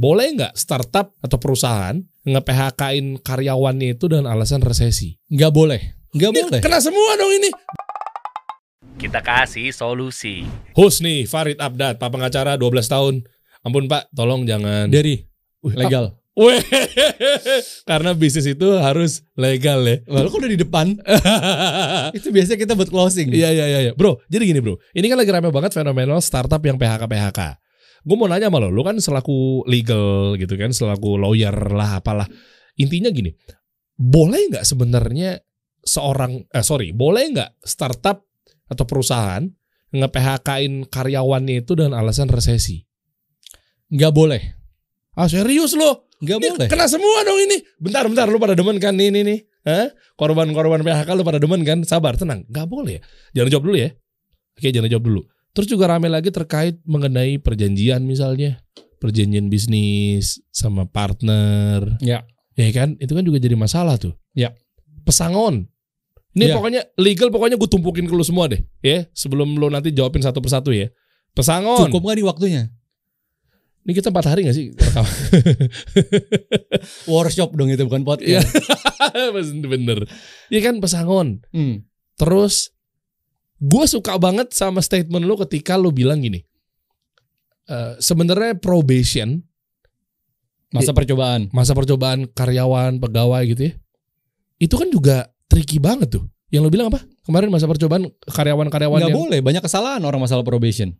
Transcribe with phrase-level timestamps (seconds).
[0.00, 1.92] Boleh nggak startup atau perusahaan
[2.24, 5.20] nge-PHK-in karyawannya itu dengan alasan resesi?
[5.28, 5.80] Nggak boleh.
[6.16, 6.60] Nggak Ini boleh.
[6.64, 7.52] kena semua dong ini.
[8.96, 10.48] Kita kasih solusi.
[10.72, 13.14] Host nih, Farid Abdad, Pak Pengacara 12 tahun.
[13.60, 14.88] Ampun Pak, tolong jangan.
[14.88, 15.20] Dari
[15.60, 16.16] Wih, legal.
[16.40, 16.64] Weh,
[17.84, 20.00] karena bisnis itu harus legal ya.
[20.08, 20.96] Walau kok udah di depan.
[22.16, 23.28] itu biasanya kita buat closing.
[23.36, 23.92] Iya iya iya iya.
[23.92, 24.80] Bro, jadi gini bro.
[24.96, 27.40] Ini kan lagi rame banget fenomenal startup yang PHK PHK.
[28.00, 32.24] Gue mau nanya sama lo, lo kan selaku legal gitu kan, selaku lawyer lah apalah.
[32.80, 33.28] Intinya gini,
[33.96, 35.36] boleh nggak sebenarnya
[35.84, 38.24] seorang, eh sorry, boleh nggak startup
[38.70, 39.44] atau perusahaan
[39.90, 42.80] nge-PHK-in karyawannya itu dengan alasan resesi?
[43.90, 44.42] Nggak boleh.
[45.18, 46.08] Ah serius lo?
[46.22, 46.68] Nggak Ini boleh.
[46.70, 47.58] Kena semua dong ini.
[47.80, 49.38] Bentar bentar, lo pada demen kan nih nih nih?
[49.66, 49.88] Hah?
[50.16, 51.82] Korban-korban PHK lo pada demen kan?
[51.84, 52.46] Sabar, tenang.
[52.48, 53.02] Nggak boleh ya.
[53.40, 53.90] Jangan jawab dulu ya.
[54.56, 55.22] Oke, jangan jawab dulu.
[55.50, 58.62] Terus juga rame lagi terkait mengenai perjanjian misalnya.
[59.00, 61.98] Perjanjian bisnis sama partner.
[61.98, 62.22] Ya.
[62.54, 62.94] Ya kan?
[63.00, 64.14] Itu kan juga jadi masalah tuh.
[64.36, 64.52] Ya.
[65.02, 65.66] Pesangon.
[66.30, 66.54] Ini Ya.
[66.54, 68.62] pokoknya legal pokoknya gue tumpukin ke lu semua deh.
[68.78, 70.86] Ya, sebelum lo nanti jawabin satu persatu ya.
[71.34, 71.90] Pesangon.
[71.90, 72.62] Cukup nggak di waktunya?
[73.80, 75.02] Ini kita empat hari gak sih rekam?
[77.10, 78.06] Workshop dong itu bukan Iya.
[78.06, 78.48] podcast.
[79.72, 79.98] Bener.
[80.52, 81.42] Iya kan pesangon.
[81.50, 81.88] Hmm.
[82.14, 82.70] Terus
[83.60, 86.40] gue suka banget sama statement lu ketika lu bilang gini.
[87.66, 89.44] eh, sebenarnya probation
[90.70, 91.50] Masa percobaan.
[91.50, 93.72] masa percobaan karyawan pegawai gitu ya
[94.56, 99.10] itu kan juga tricky banget tuh yang lu bilang apa kemarin masa percobaan karyawan-karyawan Nggak
[99.10, 99.38] yang boleh.
[99.38, 100.98] Banyak kesalahan orang masalah probation.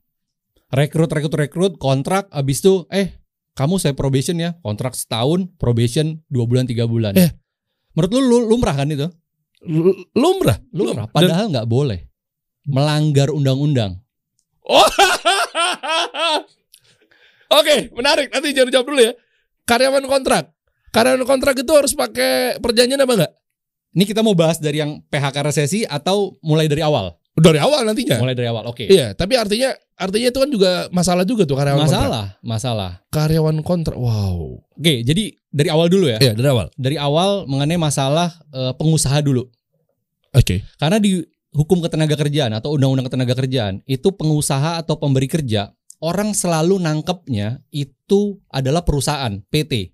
[0.70, 3.18] Rekrut, rekrut, rekrut, kontrak, abis itu, eh,
[3.58, 7.18] kamu saya probation ya, kontrak setahun, probation dua bulan, tiga bulan.
[7.18, 7.34] Eh.
[7.98, 9.10] Menurut lu, lu lumrah kan itu?
[10.14, 11.10] Lumrah Lumrah.
[11.10, 12.06] Padahal nggak boleh.
[12.66, 13.98] Melanggar undang-undang.
[14.66, 14.84] Oh.
[17.60, 18.30] Oke, menarik.
[18.30, 19.12] Nanti jangan jawab dulu ya.
[19.66, 20.54] Karyawan kontrak.
[20.94, 23.32] Karyawan kontrak itu harus pakai perjanjian apa enggak?
[23.90, 27.18] Ini kita mau bahas dari yang PHK resesi atau mulai dari awal?
[27.34, 28.22] Dari awal nantinya.
[28.22, 28.86] Mulai dari awal, oke.
[28.86, 31.98] Iya, tapi artinya artinya itu kan juga masalah juga tuh karyawan kontrak.
[31.98, 32.90] Masalah, masalah.
[33.10, 33.98] Karyawan kontrak.
[33.98, 34.62] Wow.
[34.78, 36.18] Oke, jadi dari awal dulu ya.
[36.22, 36.66] Iya, dari awal.
[36.78, 39.46] Dari awal mengenai masalah eh, pengusaha dulu.
[40.34, 40.62] Oke.
[40.78, 46.32] Karena di hukum ketenaga kerjaan atau undang-undang ketenaga kerjaan itu pengusaha atau pemberi kerja orang
[46.32, 49.92] selalu nangkepnya itu adalah perusahaan PT.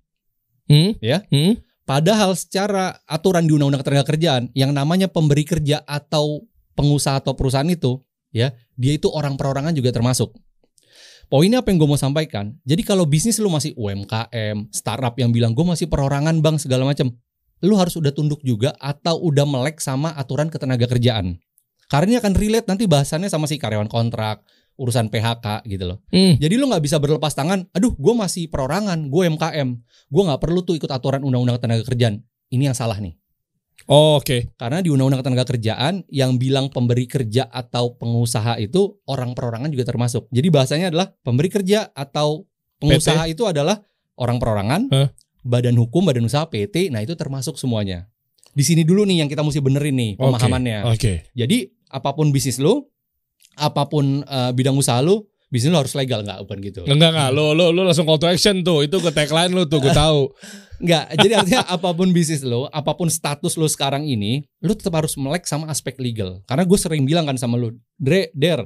[0.71, 0.95] Hmm?
[1.03, 1.27] Ya.
[1.29, 1.59] Hmm?
[1.87, 7.67] Padahal secara aturan di undang-undang ketenaga kerjaan yang namanya pemberi kerja atau pengusaha atau perusahaan
[7.67, 8.03] itu
[8.35, 10.35] ya dia itu orang perorangan juga termasuk.
[11.27, 12.55] Poinnya apa yang gue mau sampaikan?
[12.63, 17.11] Jadi kalau bisnis lu masih UMKM, startup yang bilang gue masih perorangan bang segala macam,
[17.67, 21.43] lu harus udah tunduk juga atau udah melek sama aturan ketenaga kerjaan.
[21.87, 24.43] Karena ini akan relate nanti bahasannya sama si karyawan kontrak,
[24.77, 25.99] urusan PHK gitu loh.
[26.13, 26.37] Hmm.
[26.37, 27.65] Jadi lu nggak bisa berlepas tangan.
[27.73, 29.69] Aduh, gue masih perorangan, gue MKM,
[30.11, 32.23] gue nggak perlu tuh ikut aturan undang-undang tenaga kerjaan.
[32.53, 33.17] Ini yang salah nih.
[33.87, 34.51] Oh, Oke.
[34.59, 39.87] Karena di undang-undang tenaga kerjaan yang bilang pemberi kerja atau pengusaha itu orang perorangan juga
[39.87, 40.27] termasuk.
[40.35, 42.51] Jadi bahasanya adalah pemberi kerja atau
[42.83, 43.79] pengusaha itu adalah
[44.19, 45.09] orang perorangan, Hah?
[45.47, 46.91] badan hukum, badan usaha PT.
[46.91, 48.11] Nah itu termasuk semuanya.
[48.57, 50.25] Di sini dulu nih yang kita mesti benerin nih Oke.
[50.25, 50.79] pemahamannya.
[50.91, 51.13] Oke.
[51.37, 52.87] Jadi apa pun bisnis lu,
[53.57, 56.81] apa pun eh, bidang usaha lu, bisnis lu harus legal nggak bukan gitu?
[56.85, 58.85] Enggak enggak, lo lo lo langsung call to action tuh.
[58.85, 60.31] Itu ke tagline lu tuh, gue tahu.
[60.83, 61.05] Nggak.
[61.23, 65.17] Jadi artinya apa pun bisnis lu, apa pun status lu sekarang ini, lu tetap harus
[65.17, 66.45] melek sama aspek legal.
[66.45, 68.61] Karena gue sering bilang kan sama lu, Dre, Der,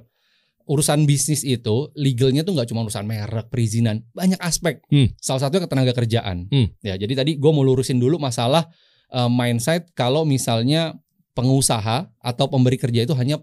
[0.71, 4.79] urusan bisnis itu legalnya tuh nggak cuma urusan merek, perizinan, banyak aspek.
[4.87, 5.11] Hmm.
[5.19, 6.47] Salah satunya ketenaga kerjaan.
[6.47, 6.71] Hmm.
[6.79, 8.71] Ya, jadi tadi gue mau lurusin dulu masalah
[9.11, 10.95] eh, mindset kalau misalnya
[11.35, 13.41] pengusaha atau pemberi kerja itu hanya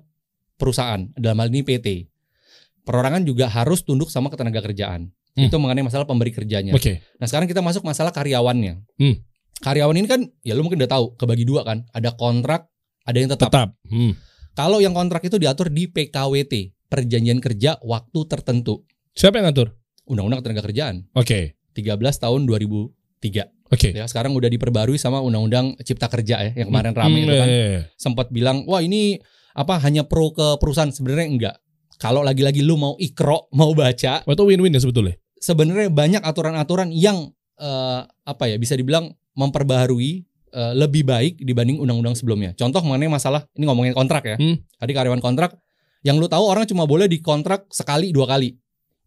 [0.59, 2.09] perusahaan dalam hal ini PT.
[2.83, 5.11] Perorangan juga harus tunduk sama ketenaga kerjaan.
[5.37, 5.47] Hmm.
[5.51, 6.73] Itu mengenai masalah pemberi kerjanya.
[6.73, 7.03] Oke.
[7.21, 8.81] Nah sekarang kita masuk masalah karyawannya.
[8.97, 9.15] Hmm.
[9.61, 11.85] Karyawan ini kan ya lu mungkin udah tahu kebagi dua kan.
[11.93, 12.65] Ada kontrak,
[13.05, 13.53] ada yang tetap.
[13.53, 13.69] Tetap.
[13.85, 14.17] Hmm.
[14.57, 18.87] Kalau yang kontrak itu diatur di PKWT, Perjanjian Kerja Waktu Tertentu.
[19.13, 19.77] Siapa yang ngatur?
[20.07, 21.59] Undang-Undang Ketenaga Kerjaan Oke.
[21.75, 23.56] 13 tahun 2003.
[23.67, 23.91] Oke.
[23.91, 27.47] Ya, sekarang udah diperbarui sama Undang-Undang Cipta Kerja ya yang kemarin rame Hmm, itu kan.
[27.47, 27.81] iya, iya.
[27.99, 29.19] Sempat bilang, "Wah, ini
[29.51, 31.55] apa hanya pro ke perusahaan?" Sebenarnya enggak.
[31.97, 35.17] Kalau lagi-lagi lu mau ikro, mau baca, Oh, itu win-win ya sebetulnya.
[35.37, 40.11] sebenarnya banyak aturan-aturan yang eh, apa ya bisa dibilang memperbaharui
[40.53, 42.53] eh, lebih baik dibanding undang-undang sebelumnya.
[42.53, 44.37] Contoh mengenai masalah ini ngomongin kontrak ya.
[44.37, 44.61] Hmm.
[44.77, 45.57] Tadi karyawan kontrak
[46.05, 48.53] yang lu tahu orang cuma boleh dikontrak sekali dua kali.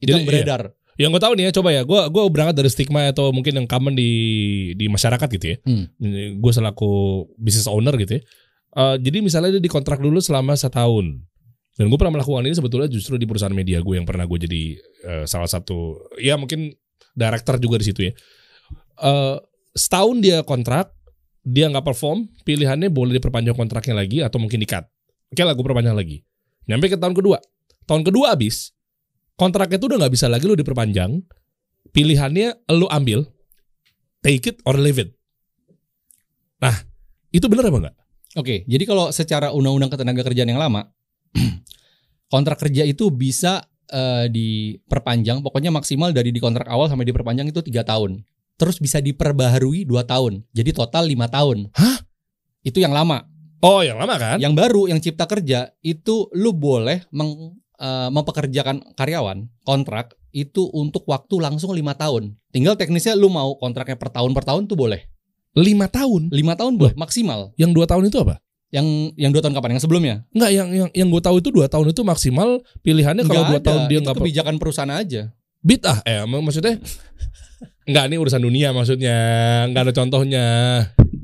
[0.00, 0.62] Itu Jadi, yang beredar.
[1.00, 3.64] Yang gue tahu nih ya, coba ya, gue gue berangkat dari stigma atau mungkin yang
[3.64, 4.12] common di
[4.76, 5.56] di masyarakat gitu ya.
[5.64, 5.88] Hmm.
[6.36, 8.22] Gue selaku business owner gitu ya.
[8.76, 11.16] Eh, jadi misalnya dia dikontrak dulu selama setahun.
[11.80, 14.62] Dan gue pernah melakukan ini sebetulnya justru di perusahaan media gue yang pernah gue jadi
[15.08, 16.76] eh, salah satu, ya mungkin
[17.16, 18.12] director juga di situ ya.
[19.00, 19.36] Eh,
[19.72, 20.92] setahun dia kontrak,
[21.40, 24.84] dia nggak perform, pilihannya boleh diperpanjang kontraknya lagi atau mungkin di-cut.
[25.32, 26.20] Oke lah, gue perpanjang lagi.
[26.68, 27.40] Nyampe ke tahun kedua.
[27.88, 28.76] Tahun kedua habis,
[29.40, 31.24] kontraknya tuh udah nggak bisa lagi lu diperpanjang.
[31.96, 33.24] Pilihannya lu ambil,
[34.20, 35.16] take it or leave it.
[36.60, 36.76] Nah,
[37.32, 37.96] itu bener apa enggak?
[38.38, 40.86] Oke, jadi kalau secara undang-undang ketenaga kerjaan yang lama,
[42.32, 47.64] kontrak kerja itu bisa eh, diperpanjang, pokoknya maksimal dari di kontrak awal sampai diperpanjang itu
[47.64, 48.22] tiga tahun.
[48.54, 51.72] Terus bisa diperbaharui dua tahun, jadi total lima tahun.
[51.74, 51.98] Hah?
[52.60, 53.24] Itu yang lama.
[53.64, 54.36] Oh, yang lama kan?
[54.38, 61.08] Yang baru, yang cipta kerja itu lu boleh meng- eh, mempekerjakan karyawan kontrak itu untuk
[61.10, 62.36] waktu langsung lima tahun.
[62.54, 65.02] Tinggal teknisnya lu mau kontraknya per tahun per tahun tuh boleh.
[65.58, 66.30] Lima tahun.
[66.30, 67.50] Lima tahun boleh maksimal.
[67.58, 68.38] Yang dua tahun itu apa?
[68.70, 68.86] Yang
[69.18, 69.70] yang dua tahun kapan?
[69.74, 70.14] Yang sebelumnya?
[70.30, 73.90] Enggak, yang yang yang gue tahu itu dua tahun itu maksimal pilihannya kalau dua tahun
[73.90, 75.34] dia nggak kebijakan perusahaan aja.
[75.60, 76.80] beat ah, eh mak- maksudnya
[77.84, 79.16] enggak ini urusan dunia maksudnya
[79.74, 80.46] nggak ada contohnya.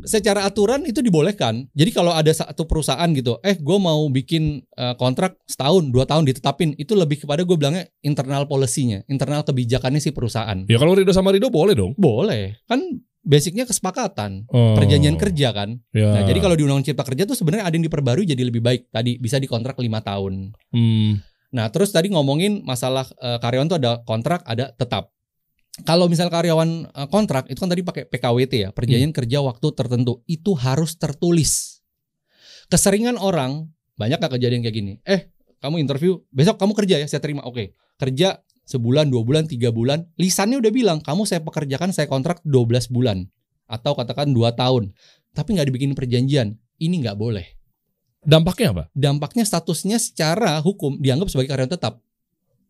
[0.07, 1.67] Secara aturan itu dibolehkan.
[1.75, 6.31] Jadi kalau ada satu perusahaan gitu, eh gue mau bikin eh, kontrak setahun, dua tahun
[6.31, 10.63] ditetapin, itu lebih kepada gue bilangnya internal policy-nya, internal kebijakannya si perusahaan.
[10.71, 11.93] Ya kalau Rido sama Rido boleh dong.
[11.99, 12.79] Boleh, kan
[13.27, 15.83] basicnya kesepakatan, Oh, perjanjian kerja kan.
[15.91, 16.15] Ya.
[16.15, 18.95] Nah, jadi kalau di Undang Cipta Kerja tuh sebenarnya ada yang diperbarui jadi lebih baik.
[18.95, 20.55] Tadi bisa dikontrak lima tahun.
[20.71, 21.19] Hmm,
[21.57, 25.16] Nah, terus tadi ngomongin masalah eh, karyawan tuh ada kontrak, ada tetap.
[25.85, 30.25] Kalau misal karyawan eh, kontrak itu kan tadi pakai PKWT ya, perjanjian kerja waktu tertentu.
[30.25, 31.85] Itu harus tertulis.
[32.73, 33.69] Keseringan orang
[34.01, 34.93] banyak gak kejadian kayak gini.
[35.05, 35.29] Eh,
[35.61, 37.45] kamu interview, besok kamu kerja ya, saya terima.
[37.45, 40.09] Oke, kerja sebulan, dua bulan, tiga bulan.
[40.17, 43.29] Lisannya udah bilang, kamu saya pekerjakan, saya kontrak 12 bulan.
[43.69, 44.97] Atau katakan dua tahun.
[45.37, 46.57] Tapi nggak dibikin perjanjian.
[46.77, 47.57] Ini nggak boleh
[48.27, 48.85] dampaknya apa?
[48.91, 52.03] dampaknya statusnya secara hukum dianggap sebagai karyawan tetap.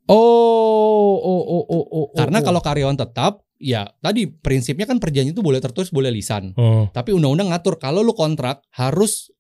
[0.06, 2.06] Oh, oh, oh, oh, oh.
[2.14, 2.44] Karena oh.
[2.46, 6.54] kalau karyawan tetap, ya tadi prinsipnya kan perjanjian itu boleh tertulis, boleh lisan.
[6.54, 6.86] oh.
[6.94, 9.34] Tapi undang-undang ngatur kalau lu kontrak harus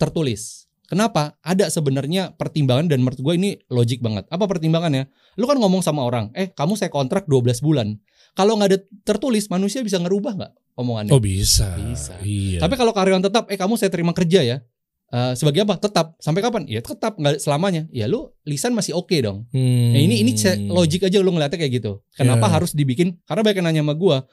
[0.00, 0.66] tertulis.
[0.86, 1.34] Kenapa?
[1.42, 4.30] Ada sebenarnya pertimbangan dan menurut gue ini logik banget.
[4.30, 5.10] Apa pertimbangannya?
[5.34, 7.98] Lu kan ngomong sama orang, eh kamu saya kontrak 12 bulan.
[8.38, 11.10] Kalau nggak ada tertulis, manusia bisa ngerubah nggak omongannya?
[11.10, 11.74] Oh bisa.
[11.74, 12.14] Bisa.
[12.22, 12.62] Iya.
[12.62, 14.56] Tapi kalau karyawan tetap, eh kamu saya terima kerja ya.
[15.06, 15.78] Eh, sebagai apa?
[15.78, 16.18] Tetap.
[16.18, 16.66] Sampai kapan?
[16.66, 17.86] Ya tetap nggak selamanya.
[17.94, 19.46] Ya lu lisan masih oke dong.
[19.54, 19.94] Hmm.
[19.94, 20.34] Nah, ini ini
[20.66, 22.02] logik aja lu ngeliatnya kayak gitu.
[22.18, 22.58] Kenapa Ya.
[22.58, 23.22] harus dibikin?
[23.22, 24.26] Karena banyak yang nanya sama gua,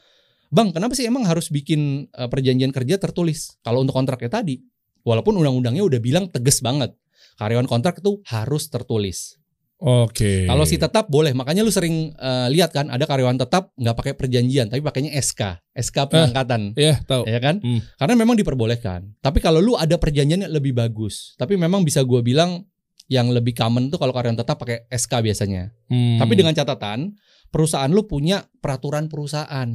[0.50, 4.66] "Bang, kenapa sih emang harus bikin eh, perjanjian kerja tertulis kalau untuk kontraknya tadi?"
[5.06, 6.96] Walaupun undang-undangnya udah bilang tegas banget.
[7.38, 9.38] Karyawan kontrak itu harus tertulis.
[9.84, 10.48] Oke.
[10.48, 11.36] Kalau si tetap boleh.
[11.36, 15.60] Makanya lu sering eh, lihat kan ada karyawan tetap nggak pakai perjanjian tapi pakainya SK,
[15.76, 16.72] SK pengangkatan.
[16.80, 17.28] ya tahu.
[17.28, 17.60] Ya kan?
[17.60, 17.84] Hmm.
[18.00, 19.20] Karena memang diperbolehkan.
[19.20, 21.36] Tapi kalau lu ada perjanjiannya lebih bagus.
[21.36, 22.64] Tapi memang bisa gua bilang
[23.12, 25.76] yang lebih common tuh kalau karyawan tetap pakai SK biasanya.
[25.92, 26.16] Hmm.
[26.16, 27.20] Tapi dengan catatan
[27.52, 29.68] perusahaan lu punya peraturan perusahaan.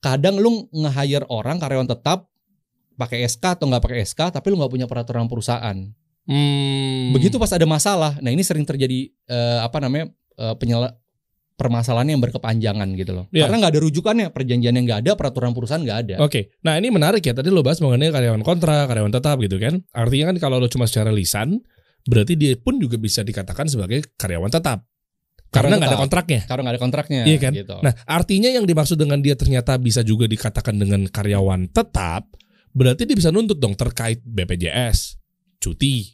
[0.00, 2.32] Kadang lu nge-hire orang karyawan tetap
[2.96, 5.76] pakai SK atau nggak pakai SK tapi lu nggak punya peraturan perusahaan.
[6.24, 7.12] Hmm.
[7.12, 8.16] Begitu pas ada masalah.
[8.20, 10.08] Nah, ini sering terjadi eh, apa namanya?
[10.34, 10.96] eh, penyela-
[11.54, 13.24] permasalahan yang berkepanjangan gitu loh.
[13.30, 13.46] Iya.
[13.46, 16.14] Karena nggak ada rujukannya, perjanjian yang nggak ada, peraturan perusahaan nggak ada.
[16.18, 17.30] Oke, nah ini menarik ya.
[17.30, 19.78] Tadi lo bahas mengenai karyawan kontrak, karyawan tetap gitu kan.
[19.94, 21.62] Artinya kan kalau lo cuma secara lisan,
[22.10, 24.82] berarti dia pun juga bisa dikatakan sebagai karyawan tetap.
[25.54, 26.40] Karena nggak ada kontraknya.
[26.50, 27.22] Karena nggak ada kontraknya.
[27.22, 27.52] Iya kan?
[27.54, 27.76] Gitu.
[27.78, 32.26] Nah, artinya yang dimaksud dengan dia ternyata bisa juga dikatakan dengan karyawan tetap,
[32.74, 35.22] berarti dia bisa nuntut dong terkait BPJS,
[35.64, 36.12] cuti,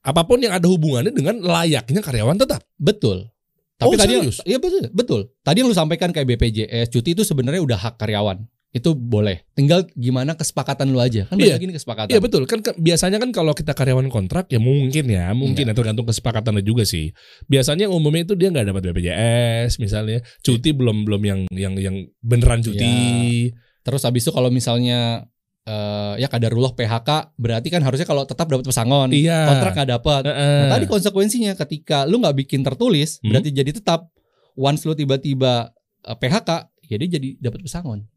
[0.00, 2.64] apa pun yang ada hubungannya dengan layaknya karyawan tetap.
[2.80, 3.28] Betul.
[3.76, 4.40] Tapi Oh, tadi yang- serius?
[4.42, 5.20] iya betul, betul.
[5.44, 8.42] Tadi yang lu sampaikan kayak BPJS, cuti itu sebenarnya udah hak karyawan.
[8.68, 9.48] Itu boleh.
[9.56, 11.24] Tinggal gimana kesepakatan lu aja.
[11.24, 11.56] Kan Iya.
[11.56, 12.12] kesepakatan.
[12.12, 15.72] Iya betul kan ke- biasanya kan kalau kita karyawan kontrak ya mungkin ya mungkin Iya.
[15.72, 17.16] ya tergantung kesepakatannya juga sih.
[17.48, 22.60] Biasanya umumnya itu dia nggak dapat BPJS misalnya cuti belum belum yang yang yang beneran
[22.60, 23.48] cuti.
[23.80, 25.24] Terus habis itu kalau misalnya
[25.68, 29.44] eh, ya kadarullah PHK berarti kan harusnya kalau tetap dapat pesangon, Iya.
[29.46, 30.22] kontrak nggak dapat.
[30.24, 30.56] Heeh.
[30.64, 33.28] Nah, tadi konsekuensinya ketika lu nggak bikin tertulis Hmm.
[33.30, 34.08] berarti jadi tetap.
[34.56, 35.70] Once lu tiba-tiba
[36.00, 36.50] eh, PHK,
[36.84, 38.08] ya dia jadi dapat pesangon.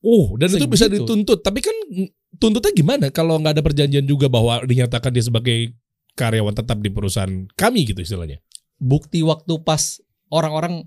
[0.00, 1.02] Oh dan itu bisa Segitu.
[1.02, 1.42] dituntut.
[1.42, 1.74] Tapi kan
[2.36, 5.74] tuntutnya gimana kalau nggak ada perjanjian juga bahwa dinyatakan dia sebagai
[6.14, 8.38] karyawan tetap di perusahaan kami gitu istilahnya.
[8.76, 10.84] Bukti waktu pas orang-orang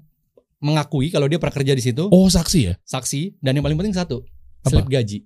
[0.58, 2.74] mengakui kalau dia pernah kerja di situ, Oh saksi ya.
[2.82, 4.24] saksi dan yang paling penting satu,
[4.62, 4.70] Apa?
[4.74, 5.24] slip gaji.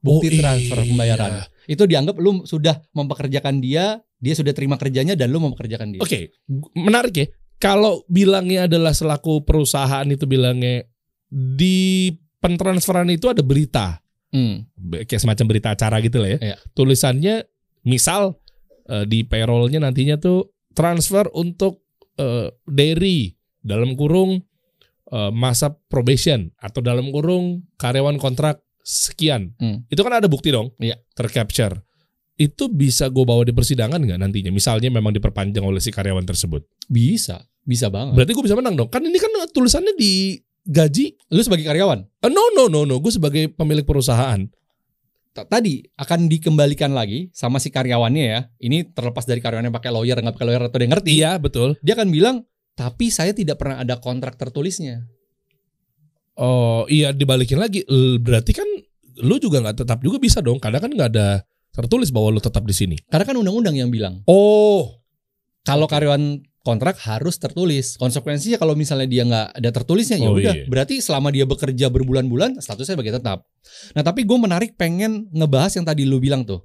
[0.00, 0.86] Bukti Oh, transfer iya.
[0.88, 1.30] pembayaran.
[1.68, 6.00] Itu dianggap lu sudah mempekerjakan dia, dia sudah terima kerjanya dan lu mempekerjakan dia.
[6.00, 6.34] Oke,
[6.72, 7.26] menarik ya.
[7.60, 10.88] Kalau bilangnya adalah selaku perusahaan itu bilangnya
[11.30, 12.08] di
[12.40, 14.00] pentransferan itu ada berita,
[14.32, 14.64] Hmm.
[15.04, 16.38] kayak semacam berita acara gitu lah ya.
[16.40, 16.56] Iya.
[16.72, 17.34] Tulisannya
[17.84, 18.38] misal
[18.88, 21.84] eh, di payrollnya nantinya tuh transfer untuk
[22.16, 24.40] eh, dairy dalam kurung
[25.10, 29.54] eh, masa probation atau dalam kurung karyawan kontrak sekian.
[29.62, 29.86] Hmm.
[29.86, 30.74] Itu kan ada bukti dong.
[30.82, 30.98] Iya.
[31.14, 31.78] Tercapture.
[32.34, 34.50] Itu bisa gue bawa di persidangan nggak nantinya?
[34.50, 36.66] Misalnya memang diperpanjang oleh si karyawan tersebut.
[36.90, 38.16] Bisa, bisa banget.
[38.18, 38.88] Berarti gue bisa menang dong.
[38.90, 41.14] Kan ini kan tulisannya di gaji.
[41.30, 42.96] Lu sebagai karyawan Eh, no no no no.
[42.98, 44.42] Gue sebagai pemilik perusahaan.
[45.30, 48.40] tadi akan dikembalikan lagi sama si karyawannya ya.
[48.60, 51.10] Ini terlepas dari karyawannya pakai lawyer nggak pakai lawyer atau dia ngerti.
[51.16, 51.78] Iya betul.
[51.80, 52.36] Dia akan bilang,
[52.74, 55.06] tapi saya tidak pernah ada kontrak tertulisnya.
[56.36, 57.82] Oh iya dibalikin lagi.
[58.20, 58.68] Berarti kan
[59.20, 60.58] lu juga nggak tetap juga bisa dong.
[60.58, 62.96] Karena kan nggak ada tertulis bahwa lu tetap di sini.
[63.08, 64.98] Karena kan undang-undang yang bilang Oh
[65.62, 67.96] kalau karyawan kontrak harus tertulis.
[67.96, 70.54] Konsekuensinya kalau misalnya dia nggak ada tertulisnya ya Oh, udah.
[70.56, 70.64] iya.
[70.68, 73.44] Berarti selama dia bekerja berbulan-bulan statusnya sebagai tetap.
[73.96, 76.64] Nah tapi gue menarik pengen ngebahas yang tadi lu bilang tuh.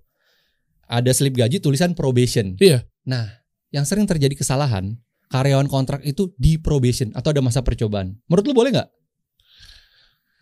[0.85, 2.55] Ada slip gaji tulisan probation.
[2.61, 2.85] Iya.
[3.07, 3.41] Nah
[3.73, 4.95] yang sering terjadi kesalahan
[5.27, 8.15] karyawan kontrak itu di probation atau ada masa percobaan.
[8.29, 8.89] Menurut lu boleh nggak?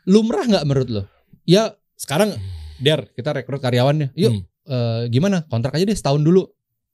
[0.05, 1.01] Lumrah nggak menurut lu?
[1.43, 2.35] Ya sekarang
[2.79, 4.11] der kita rekrut karyawannya.
[4.13, 4.43] Yuk Hmm.
[4.65, 6.47] eh, gimana kontrak aja deh setahun dulu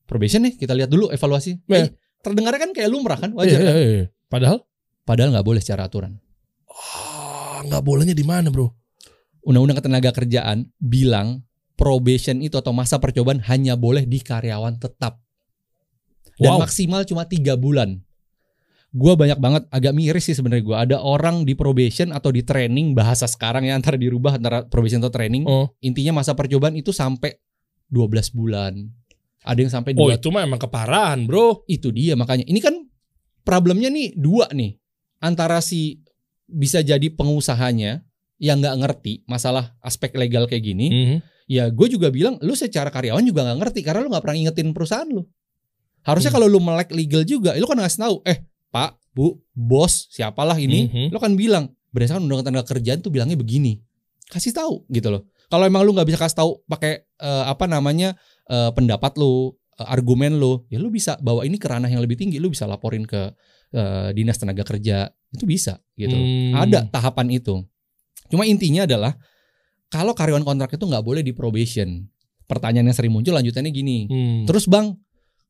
[0.06, 1.62] probation nih kita lihat dulu evaluasi.
[1.66, 1.86] Iya.
[1.86, 1.89] Eh,
[2.20, 3.56] terdengarnya kan kayak lumrah kan wajar.
[3.56, 3.75] iya, kan?
[3.75, 4.06] iya.
[4.28, 4.58] Padahal
[5.01, 6.22] Padahal nggak boleh secara aturan.
[6.70, 8.70] ah, nggak bolehnya di mana bro?
[9.42, 11.42] Undang-undang ketenaga kerjaan bilang
[11.74, 15.18] probation itu atau masa percobaan hanya boleh di karyawan tetap
[16.36, 16.62] dan Wow.
[16.62, 18.00] maksimal cuma tiga bulan.
[18.89, 22.93] Gua banyak banget agak miris sih sebenarnya gua ada orang di probation atau di training
[22.93, 27.38] bahasa sekarang ya antara dirubah antara probation atau training Oh, intinya masa percobaan itu sampai
[27.88, 28.74] 12 bulan.
[29.39, 31.63] Ada yang sampai oh dua itu mah emang keparahan bro.
[31.65, 32.75] itu dia makanya ini kan
[33.41, 34.75] problemnya nih dua nih
[35.19, 36.01] antara si
[36.43, 38.03] bisa jadi pengusahanya
[38.38, 41.17] yang nggak ngerti masalah aspek legal kayak gini Mhm.
[41.46, 44.69] ya gue juga bilang lu secara karyawan juga nggak ngerti karena lu nggak pernah ingetin
[44.69, 45.24] perusahaan lu
[46.01, 46.38] harusnya Hmm.
[46.38, 48.38] kalau lu melek legal juga lu kan ngasih tahu eh
[48.70, 51.06] pak bu bos siapalah ini Mhm.
[51.10, 53.82] lu kan bilang berdasarkan undang undang tenaga kerjaan tuh bilangnya begini
[54.28, 58.14] kasih tahu gitu loh kalau emang lu nggak bisa kasih tahu pakai eh, apa namanya
[58.46, 62.16] eh, pendapat lu eh, argumen lu ya lu bisa bawa ini ke ranah yang lebih
[62.16, 63.34] tinggi lu bisa laporin ke
[63.72, 66.14] eh, dinas tenaga kerja itu bisa gitu.
[66.14, 66.54] Hmm.
[66.56, 67.66] ada tahapan itu
[68.28, 69.18] cuma intinya adalah
[69.90, 72.06] kalau karyawan kontrak itu nggak boleh di probation
[72.46, 74.46] pertanyaan yang sering muncul lanjutannya gini Hmm.
[74.46, 74.94] terus bang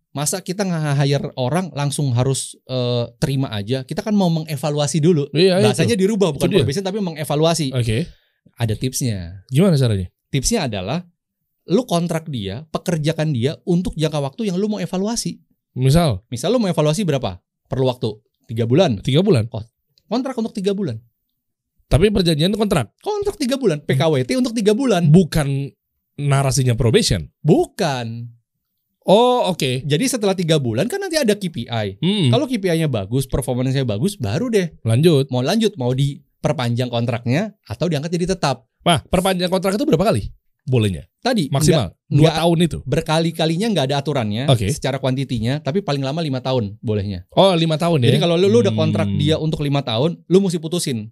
[0.10, 3.86] masa kita nge-hire orang langsung harus eh, terima aja?
[3.86, 5.30] Kita kan mau mengevaluasi dulu.
[5.34, 5.66] Iya, itu.
[5.70, 7.74] bahasanya dirubah bukan probation tapi mengevaluasi.
[7.74, 8.10] Oke.
[8.60, 9.48] ada tipsnya.
[9.48, 10.12] Gimana caranya?
[10.30, 11.04] tipsnya adalah
[11.70, 15.42] lu kontrak dia pekerjakan dia untuk jangka waktu yang lu mau evaluasi.
[15.78, 16.26] Misal?
[16.34, 17.38] Misal lu mau evaluasi berapa?
[17.70, 18.10] Perlu waktu?
[18.50, 18.98] Tiga bulan?
[19.06, 19.46] Tiga bulan.
[20.10, 20.98] kontrak untuk tiga bulan.
[21.90, 22.94] Tapi perjanjian kontrak?
[23.02, 23.82] Kontrak tiga bulan.
[23.86, 25.10] PKWT untuk tiga bulan.
[25.10, 25.74] Bukan
[26.18, 27.30] narasinya probation.
[27.46, 28.39] bukan
[29.10, 29.82] Oh oke.
[29.84, 32.30] jadi setelah tiga bulan kan nanti ada KPI Hmm.
[32.30, 35.28] kalau KPI-nya bagus performanya bagus baru deh Lanjut.
[35.28, 40.30] mau lanjut mau diperpanjang kontraknya atau diangkat jadi tetap Wah perpanjang kontrak itu berapa kali?
[40.62, 42.78] Bolehnya tadi maksimal dua tahun itu.
[42.86, 44.70] berkali-kalinya nggak ada aturannya Oke.
[44.70, 48.08] secara kuantitinya tapi paling lama lima tahun bolehnya Oh lima tahun ya.
[48.08, 49.18] jadi kalau lu, lu udah kontrak Hmm.
[49.18, 51.10] dia untuk lima tahun lu mesti putusin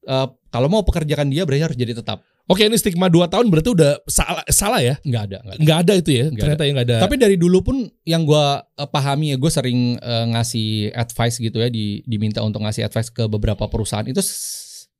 [0.00, 3.70] Eh, kalau mau pekerjakan dia berarti harus jadi tetap Oke ini stigma dua tahun berarti
[3.70, 4.98] udah salah salah ya?
[5.00, 5.62] nggak ada, nggak ada.
[5.62, 6.24] Nggak ada itu ya?
[6.24, 6.96] Nggak Ternyata yang nggak ada.
[6.98, 11.56] tapi dari dulu pun yang gua eh, pahami ya gue sering eh, ngasih advice gitu
[11.56, 14.18] ya di diminta untuk ngasih advice ke beberapa perusahaan itu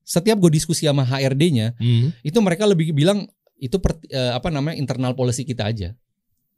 [0.00, 2.14] setiap gue diskusi sama HRD-nya Hmm.
[2.20, 3.26] itu mereka lebih bilang
[3.56, 5.94] itu per- eh, apa namanya internal policy kita aja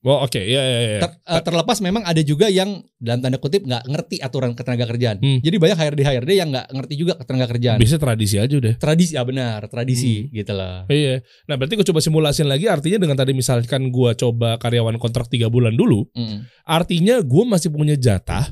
[0.02, 0.99] Oh oke ya ya ya.
[0.99, 5.23] Ter- eh, terlepas memang ada juga yang dalam tanda kutip nggak ngerti aturan ketenaga kerjaan.
[5.23, 5.38] Hmm.
[5.38, 7.78] Jadi banyak HRD HRD yang nggak ngerti juga ketenaga kerjaan.
[7.78, 8.75] Bisa tradisi aja udah.
[8.82, 10.35] Tradisi ya benar, tradisi Hmm.
[10.35, 10.90] gitu loh.
[10.90, 11.23] Iya.
[11.47, 15.47] Nah berarti gue coba simulasin lagi artinya dengan tadi misalkan gue coba karyawan kontrak tiga
[15.47, 16.50] bulan dulu, Mm.
[16.66, 18.50] artinya gue masih punya jatah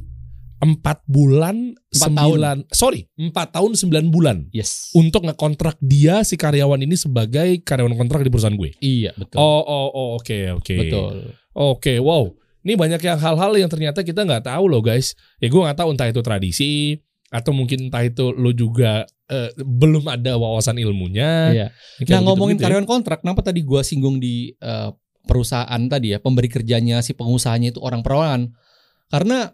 [0.61, 4.93] empat bulan Empat sembilan, sorry empat tahun sembilan bulan Yes.
[4.95, 8.77] untuk ngekontrak dia si karyawan ini sebagai karyawan kontrak di perusahaan gue.
[8.85, 9.41] iya betul.
[9.41, 10.77] Oh oh oh oke oke.
[10.77, 11.35] Betul.
[11.57, 12.29] Oke wow.
[12.61, 15.17] Ini banyak yang hal-hal yang ternyata kita nggak tahu loh guys.
[15.41, 17.01] Ya gue nggak tahu entah itu tradisi
[17.31, 21.31] atau mungkin entah itu lo juga eh, belum ada wawasan ilmunya.
[21.55, 21.67] Iya.
[22.11, 22.67] Nah ngomongin begitu-begitu ya.
[22.67, 24.91] karyawan kontrak, kenapa tadi gua singgung di eh,
[25.25, 28.51] perusahaan tadi ya, pemberi kerjanya si pengusahanya itu orang perorangan.
[29.11, 29.51] Karena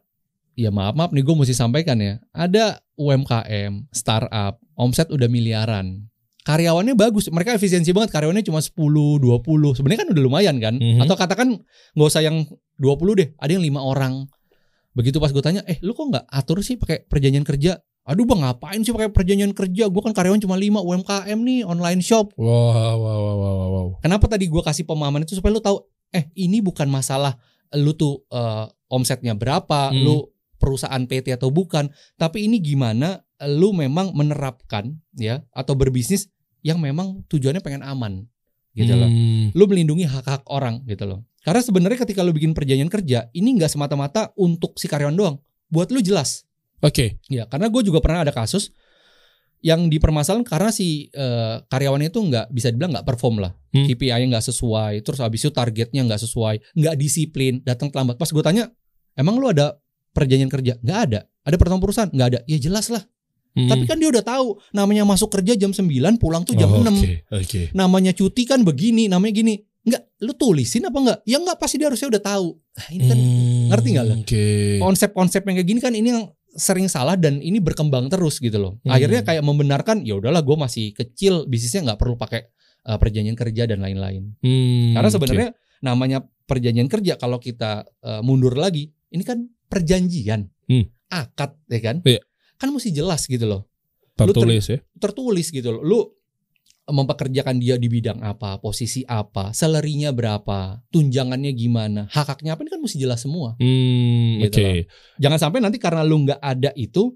[0.56, 6.08] ya maaf maaf nih gue mesti sampaikan ya, ada UMKM, startup, omset udah miliaran.
[6.42, 8.72] Karyawannya bagus, mereka efisiensi banget, karyawannya cuma 10,
[9.18, 9.76] 20.
[9.76, 10.78] Sebenarnya kan udah lumayan kan?
[10.78, 11.02] Mhm.
[11.02, 11.58] Atau katakan
[11.92, 12.46] nggak usah yang
[12.78, 14.30] 20 deh, ada yang lima orang.
[14.94, 17.76] Begitu pas gue tanya, eh lu kok nggak atur sih pakai perjanjian kerja?
[18.06, 19.90] Aduh bang ngapain sih pakai perjanjian kerja?
[19.90, 22.30] Gue kan karyawan cuma 5 UMKM nih online shop.
[22.38, 23.86] Wow, wow, wow, wow, wow.
[23.98, 25.82] Kenapa tadi gua kasih pemahaman itu supaya lu tahu
[26.14, 27.34] eh ini bukan masalah
[27.74, 29.98] lu tuh eh, omsetnya berapa, Hmm.
[29.98, 30.16] lu
[30.56, 36.32] perusahaan PT atau bukan, tapi ini gimana lu memang menerapkan ya atau berbisnis
[36.64, 38.24] yang memang tujuannya pengen aman
[38.76, 39.08] gitu loh.
[39.08, 39.52] Hmm.
[39.56, 41.24] Lu melindungi hak-hak orang gitu loh.
[41.40, 45.36] Karena sebenarnya ketika lu bikin perjanjian kerja, ini nggak semata-mata untuk si karyawan doang.
[45.70, 46.44] Buat lu jelas.
[46.84, 47.22] Oke.
[47.30, 48.74] Ya, karena gue juga pernah ada kasus
[49.64, 53.84] yang dipermasalahan karena si eh, karyawannya itu nggak bisa dibilang nggak perform lah, Hmm.
[53.88, 58.16] KPI-nya nggak sesuai, terus habis itu targetnya nggak sesuai, nggak disiplin, datang terlambat.
[58.16, 58.72] Pas gue tanya,
[59.16, 59.76] emang lu ada
[60.16, 60.80] perjanjian kerja?
[60.80, 61.20] Nggak ada.
[61.44, 62.08] Ada pertemuan perusahaan?
[62.08, 62.38] Nggak ada.
[62.48, 63.04] Ya jelas lah.
[63.52, 63.68] Hmm.
[63.68, 66.92] Tapi kan dia udah tahu, namanya masuk kerja jam 9, pulang tuh jam Oh, 6.
[66.92, 67.60] Oke, oke.
[67.72, 69.56] Namanya cuti kan begini, namanya gini.
[69.80, 71.18] Nggak, lu tulisin apa nggak?
[71.24, 72.48] Ya nggak, pasti dia harusnya udah tahu.
[72.52, 74.14] Nah, ini kan Hmm, ngerti nggak lo?
[74.20, 74.44] Oke.
[74.76, 78.72] konsep-konsep yang kayak gini kan ini yang sering salah dan ini berkembang terus gitu loh.
[78.82, 78.92] Hmm.
[78.92, 82.44] Akhirnya kayak membenarkan ya udahlah gue masih kecil bisnisnya nggak perlu pakai
[82.84, 84.36] uh, perjanjian kerja dan lain-lain.
[84.42, 85.48] Hmm, Karena sebenarnya
[85.80, 90.86] namanya perjanjian kerja kalau kita uh, mundur lagi ini kan perjanjian, Hmm.
[91.06, 91.96] akad ya kan?
[92.02, 92.20] Iya.
[92.56, 94.78] Kan mesti jelas gitu loh, lu ter- tertulis ya.
[94.96, 95.82] tertulis gitu loh.
[95.82, 96.00] Lu
[96.86, 102.80] mempekerjakan dia di bidang apa, posisi apa, salary-nya berapa, tunjangannya gimana, hak-haknya apa ini kan
[102.80, 103.58] mesti jelas semua.
[103.58, 104.86] Hmm, Gitu oke.
[105.18, 107.10] Jangan sampai nanti karena lu nggak ada itu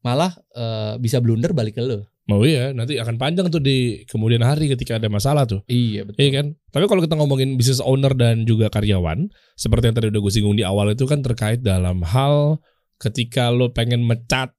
[0.00, 2.06] malah eh, bisa blunder balik ke lu.
[2.26, 5.62] Mau iya, nanti akan panjang tuh di kemudian hari ketika ada masalah tuh.
[5.70, 6.18] Iya betul.
[6.26, 6.46] Iya kan?
[6.74, 10.58] Tapi kalau kita ngomongin business owner dan juga karyawan, seperti yang tadi udah gue singgung
[10.58, 12.58] di awal itu kan terkait dalam hal
[12.98, 14.50] ketika lo pengen mecat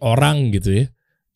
[0.00, 0.84] orang gitu ya.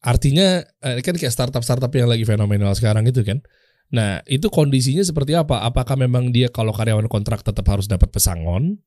[0.00, 3.44] Artinya eh, kan kayak startup-startup yang lagi fenomenal sekarang itu kan.
[3.92, 5.68] Nah, itu kondisinya seperti apa?
[5.68, 8.80] Apakah memang dia kalau karyawan kontrak tetap harus dapat pesangon?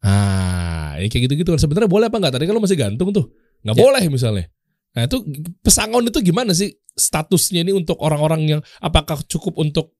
[0.00, 1.60] Ah, ya kayak gitu-gitu kan.
[1.60, 2.40] Sebenarnya boleh apa enggak?
[2.40, 3.28] Tadi kan lo masih gantung tuh.
[3.60, 3.82] Nggak Ya.
[3.84, 4.44] boleh misalnya.
[4.90, 5.22] Nah, itu
[5.62, 9.94] pesangon itu gimana sih statusnya ini untuk orang-orang yang apakah cukup untuk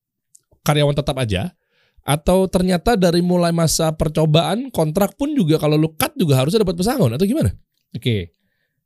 [0.67, 1.55] karyawan tetap aja
[2.03, 6.77] atau ternyata dari mulai masa percobaan kontrak pun juga kalau lu cut juga harusnya dapat
[6.81, 7.55] pesangon atau gimana?
[7.95, 8.35] Oke.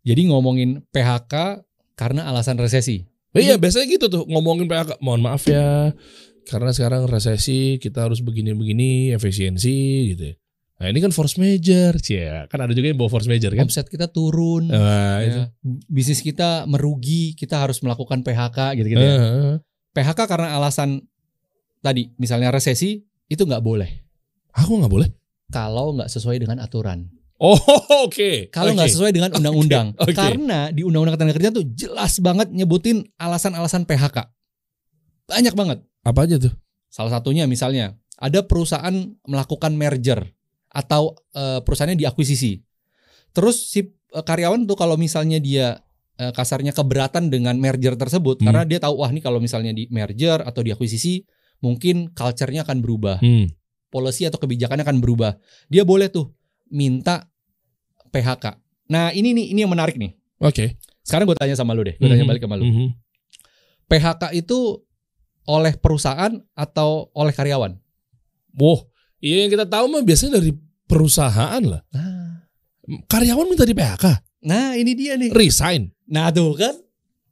[0.05, 1.65] Jadi ngomongin PHK
[1.97, 3.09] karena alasan resesi.
[3.35, 5.01] Iya biasanya gitu tuh ngomongin PHK.
[5.01, 5.97] Mohon maaf ya
[6.45, 9.77] karena sekarang resesi kita harus begini-begini efisiensi
[10.14, 10.23] gitu.
[10.31, 10.35] ya.
[10.75, 13.65] Nah ini kan force major, cia kan ada juga yang bawa force major kan?
[13.65, 14.67] Omset kita turun.
[14.69, 14.75] Itu.
[14.75, 15.47] ya.
[15.87, 19.15] Bisnis kita merugi, kita harus melakukan PHK gitu-gitu ya.
[19.15, 19.55] Heeh.
[19.95, 21.07] PHK karena alasan
[21.79, 23.87] tadi misalnya resesi itu nggak boleh
[24.55, 25.09] Aku nggak boleh.
[25.49, 27.07] kalau nggak sesuai dengan aturan.
[27.39, 27.55] Oh
[28.07, 28.51] oke.
[28.51, 28.79] Kalau Oke.
[28.79, 29.87] nggak sesuai dengan undang-undang.
[29.95, 30.19] Oke, oke.
[30.19, 34.27] Karena di undang-undang ketenaga kerjaan tuh jelas banget nyebutin alasan-alasan PHK.
[35.27, 35.79] Banyak banget.
[36.03, 36.53] apa aja tuh?
[36.91, 38.93] Salah satunya misalnya ada perusahaan
[39.27, 40.23] melakukan merger
[40.75, 42.59] atau eh, perusahaannya diakuisisi.
[43.31, 43.89] Terus si eh,
[44.27, 45.79] karyawan tuh kalau misalnya dia
[46.19, 48.47] eh, kasarnya keberatan dengan merger tersebut Hmm.
[48.51, 51.23] karena dia tahu wah nih kalau misalnya di merger atau diakuisisi
[51.59, 53.49] mungkin culture-nya akan berubah, Hmm.
[53.89, 55.39] policy atau kebijakannya akan berubah.
[55.67, 56.35] Dia boleh tuh
[56.69, 57.31] minta
[58.11, 58.59] PHK.
[58.91, 60.13] Nah, ini nih ini yang menarik nih.
[60.45, 60.77] Oke.
[61.01, 62.31] Sekarang gue tanya sama lu deh, gue tanya Mhm.
[62.31, 62.65] balik sama lu.
[62.69, 62.87] Mhm.
[63.87, 64.83] PHK itu
[65.45, 67.77] oleh perusahaan atau oleh karyawan?
[68.57, 68.81] Wah,
[69.25, 70.53] iya yang kita tahu mah biasanya dari
[70.85, 71.81] perusahaan lah.
[71.89, 72.45] Nah,
[73.09, 74.05] Karyawan minta di PHK,
[74.45, 75.33] nah ini dia nih.
[75.33, 75.89] resign.
[76.05, 76.77] Nah tuh kan,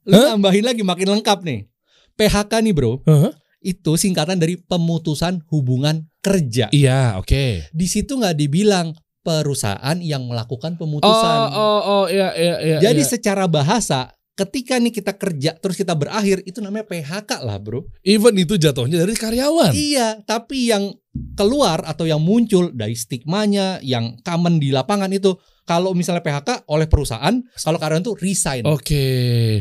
[0.03, 0.33] lu Hah?
[0.33, 1.69] tambahin lagi makin lengkap nih.
[2.17, 3.29] PHK nih bro, Heeh.
[3.61, 6.73] itu singkatan dari pemutusan hubungan kerja.
[6.73, 7.69] Iya, oke.
[7.69, 11.37] Di situ nggak dibilang perusahaan yang melakukan Oh, pemutusan.
[11.53, 12.77] oh, oh, iya, iya, iya.
[12.81, 13.11] Jadi iya.
[13.13, 17.85] secara bahasa, ketika nih kita kerja terus kita berakhir, itu namanya PHK lah bro.
[18.01, 19.71] even itu jatuhnya dari karyawan.
[19.73, 20.93] Iya, tapi yang
[21.37, 26.89] keluar atau yang muncul dari stigmanya, yang common di lapangan itu, kalau misalnya PHK oleh
[26.89, 28.65] perusahaan, kalau karyawan tuh resign.
[28.65, 29.05] Oke.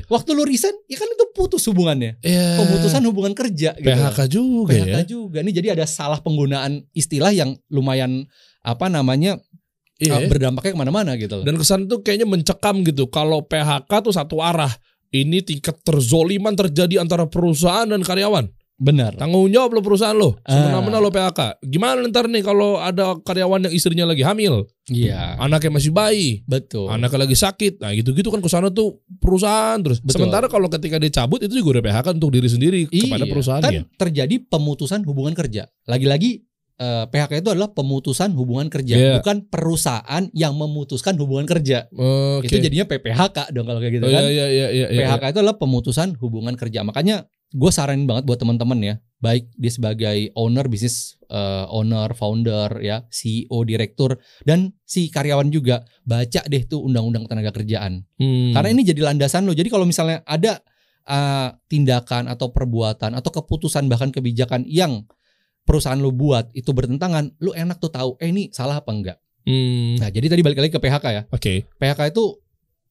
[0.08, 2.16] Waktu lu resign, ya kan itu putus hubungannya.
[2.24, 2.56] Iya.
[2.64, 3.86] Pemutusan hubungan kerja gitu.
[3.86, 5.04] PHK juga PHK ya.
[5.04, 5.38] juga.
[5.44, 8.24] Nih jadi ada salah penggunaan istilah yang lumayan
[8.62, 9.42] apa namanya
[10.02, 10.18] Iya.
[10.18, 11.44] uh, berdampaknya ke mana-mana gitu loh.
[11.46, 13.06] Dan kesan tuh kayaknya mencekam gitu.
[13.06, 14.70] Kalau PHK tuh satu arah.
[15.12, 18.48] Ini tingkat terzoliman terjadi antara perusahaan dan karyawan.
[18.82, 19.14] Benar.
[19.14, 20.40] Tanggung jawab lo perusahaan lo.
[20.42, 20.56] Ah.
[20.58, 21.60] Semena-mena lo PHK.
[21.62, 26.90] Gimana ntar nih kalau ada karyawan yang istrinya lagi hamil, Iya, anaknya masih bayi, betul.
[26.90, 27.78] anaknya lagi sakit.
[27.78, 30.02] Nah, gitu-gitu kan ke sana tuh perusahaan terus.
[30.02, 30.26] Betul.
[30.26, 33.80] Sementara kalau ketika dia cabut itu juga udah PHK untuk diri sendiri kepada Iya, perusahaannya.
[33.86, 35.70] Kan terjadi pemutusan hubungan kerja.
[35.86, 36.42] Lagi-lagi
[36.82, 39.12] eh, PHK itu adalah pemutusan hubungan kerja, Iya.
[39.22, 41.86] bukan perusahaan yang memutuskan hubungan kerja.
[41.94, 42.50] Oke.
[42.50, 44.22] Itu jadinya PPHK dong kalau kayak gitu Oh, kan.
[44.26, 45.06] iya, iya, iya, iya.
[45.06, 46.82] PHK itu adalah pemutusan hubungan kerja.
[46.82, 52.80] Makanya gue saranin banget buat teman-teman ya, baik dia sebagai owner bisnis, eh, owner, founder,
[52.82, 58.02] ya, CEO, direktur, dan si karyawan juga baca deh tuh undang-undang tenaga kerjaan.
[58.18, 58.56] Hmm.
[58.56, 59.54] Karena ini jadi landasan lo.
[59.54, 60.58] Jadi kalau misalnya ada
[61.02, 65.02] eh, tindakan atau perbuatan atau keputusan bahkan kebijakan yang
[65.62, 69.18] perusahaan lo buat itu bertentangan, lo enak tuh tahu, eh ini salah apa enggak.
[69.42, 71.22] Hmm, Nah, jadi tadi balik lagi ke PHK ya.
[71.30, 71.66] Oke.
[71.76, 72.38] PHK itu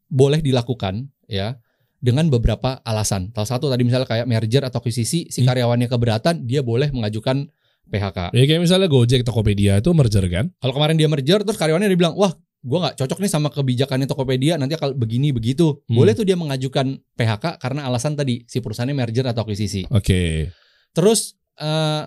[0.07, 1.55] boleh dilakukan ya
[1.97, 3.31] dengan beberapa alasan.
[3.31, 5.47] Salah satu tadi misalnya kayak merger atau akuisisi, si Hmm.
[5.47, 7.47] karyawannya keberatan, dia boleh mengajukan
[7.87, 8.35] PHK.
[8.35, 10.51] Ya kayak misalnya Gojek, Tokopedia itu merger kan?
[10.57, 12.31] Kalau kemarin dia merger, terus karyawannya dia bilang, wah,
[12.61, 15.95] gua nggak cocok nih sama kebijakannya Tokopedia, nanti kalau begini begitu, Hmm.
[15.95, 19.87] boleh tuh dia mengajukan PHK karena alasan tadi si perusahaannya merger atau akuisisi.
[19.87, 20.51] Oke.
[20.91, 22.03] Terus eh,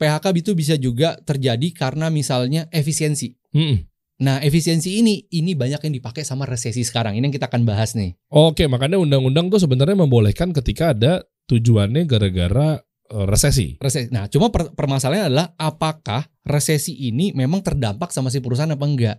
[0.00, 3.36] PHK itu bisa juga terjadi karena misalnya efisiensi.
[3.52, 3.84] Mm-mm.
[4.20, 7.16] Nah, efisiensi ini ini banyak yang dipakai sama resesi sekarang.
[7.16, 8.16] Ini yang kita akan bahas nih.
[8.32, 12.80] Oke, makanya undang-undang tuh sebenarnya membolehkan ketika ada tujuannya gara-gara
[13.12, 13.80] eh, resesi.
[13.80, 14.12] Resesi.
[14.12, 19.16] Nah, cuma per- permasalahannya adalah apakah resesi ini memang terdampak sama si perusahaan apa enggak?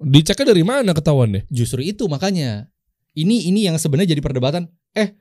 [0.00, 1.48] Diceknya dari mana ketahuannya?
[1.52, 2.68] Justru itu makanya.
[3.12, 4.72] Ini ini yang sebenarnya jadi perdebatan.
[4.96, 5.16] Eh,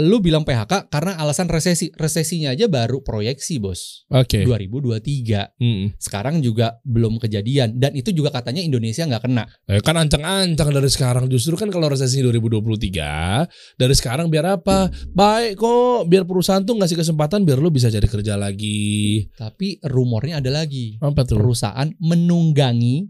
[0.00, 1.92] lu bilang PHK karena alasan resesi.
[1.96, 4.06] Resesinya aja baru proyeksi, Bos.
[4.12, 4.44] Oke.
[4.44, 5.58] 2023.
[5.60, 5.96] Mm-mm.
[5.98, 9.44] Sekarang juga belum kejadian dan itu juga katanya Indonesia nggak kena.
[9.68, 11.24] Eh, kan ancang-ancang dari sekarang.
[11.28, 14.88] Justru kan kalau resesi 2023 dari sekarang biar apa?
[15.12, 19.26] Baik kok, biar perusahaan tuh ngasih kesempatan biar lu bisa cari kerja lagi.
[19.34, 20.96] Tapi rumornya ada lagi.
[21.00, 21.40] Apa tuh?
[21.40, 23.08] Perusahaan menunggangi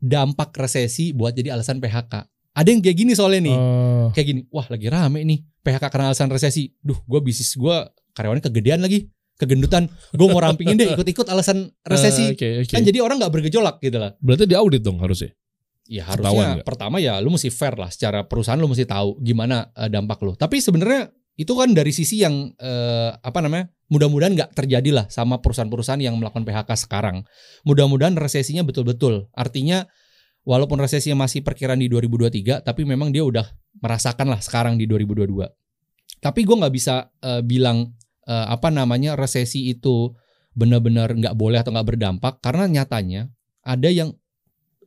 [0.00, 2.24] dampak resesi buat jadi alasan PHK.
[2.50, 3.56] Ada yang kayak gini soalnya nih.
[3.56, 4.08] Oh.
[4.10, 6.74] Kayak gini, wah lagi rame nih PHK karena alasan resesi.
[6.82, 7.76] Duh, gue bisnis gue
[8.16, 9.06] karyawannya kegedean lagi,
[9.38, 9.86] kegendutan.
[10.10, 12.34] Gue mau rampingin deh ikut-ikut alasan resesi.
[12.34, 12.72] Eh, Oke, oke.
[12.74, 14.12] Kan jadi orang nggak bergejolak gitu lah.
[14.18, 15.30] Berarti diaudit dong harusnya.
[15.90, 19.90] Ya harusnya pertama ya lu mesti fair lah secara perusahaan lu mesti tahu gimana eh,
[19.90, 20.34] dampak lu.
[20.34, 23.70] Tapi sebenarnya itu kan dari sisi yang eh, apa namanya?
[23.90, 27.26] Mudah-mudahan nggak terjadi lah sama perusahaan-perusahaan yang melakukan PHK sekarang.
[27.66, 29.26] Mudah-mudahan resesinya betul-betul.
[29.34, 29.82] Artinya
[30.44, 33.46] walaupun resesinya masih perkiraan di 2023 tapi memang dia udah
[33.80, 35.46] merasakan lah sekarang di 2022.
[36.20, 37.92] Tapi gue nggak bisa eh, bilang
[38.28, 40.12] eh, apa namanya resesi itu
[40.52, 43.30] benar-benar nggak boleh atau nggak berdampak karena nyatanya
[43.62, 44.10] ada yang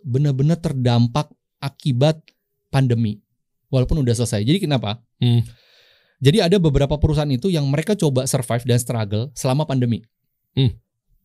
[0.03, 1.31] benar-benar terdampak
[1.63, 2.19] akibat
[2.67, 3.23] pandemi
[3.71, 4.43] walaupun udah selesai.
[4.43, 4.99] Jadi kenapa?
[5.17, 5.41] Hmm.
[6.23, 10.03] Jadi ada beberapa perusahaan itu yang mereka coba survive dan struggle selama pandemi.
[10.53, 10.75] Hmm.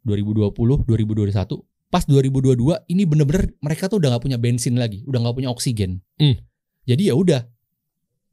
[0.07, 0.55] 2020,
[0.87, 1.29] 2021,
[1.89, 2.57] pas 2022
[2.89, 6.01] ini bener-bener mereka tuh udah nggak punya bensin lagi, udah nggak punya oksigen.
[6.21, 6.37] Hmm.
[6.85, 7.45] Jadi ya udah.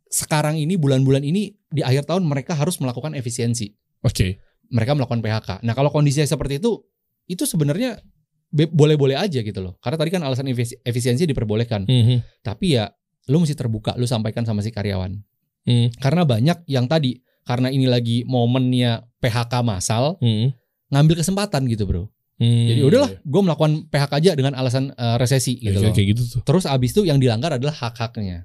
[0.05, 3.73] Sekarang ini bulan-bulan ini di akhir tahun mereka harus melakukan efisiensi.
[3.99, 4.39] Oke.
[4.71, 5.49] Mereka melakukan PHK.
[5.65, 6.79] Nah, kalau kondisinya seperti itu,
[7.27, 7.99] itu sebenarnya
[8.47, 9.75] be- boleh-boleh aja gitu loh.
[9.83, 11.83] Karena tadi kan alasan efisi- efisiensi diperbolehkan.
[11.89, 12.45] Mhm.
[12.45, 12.87] Tapi ya
[13.27, 15.19] lu mesti terbuka, lu sampaikan sama si karyawan.
[15.65, 15.89] Hmm.
[15.97, 20.53] Karena banyak yang tadi karena ini lagi momennya PHK massal, Hmm.
[20.93, 22.13] ngambil kesempatan gitu, Bro.
[22.35, 22.67] Hmm.
[22.67, 25.93] Jadi udahlah, gue melakukan PHK aja dengan alasan eh, resesi Kayak, gitu loh.
[25.95, 26.41] kayak gitu tuh.
[26.43, 28.43] Terus abis itu yang dilanggar adalah hak-haknya.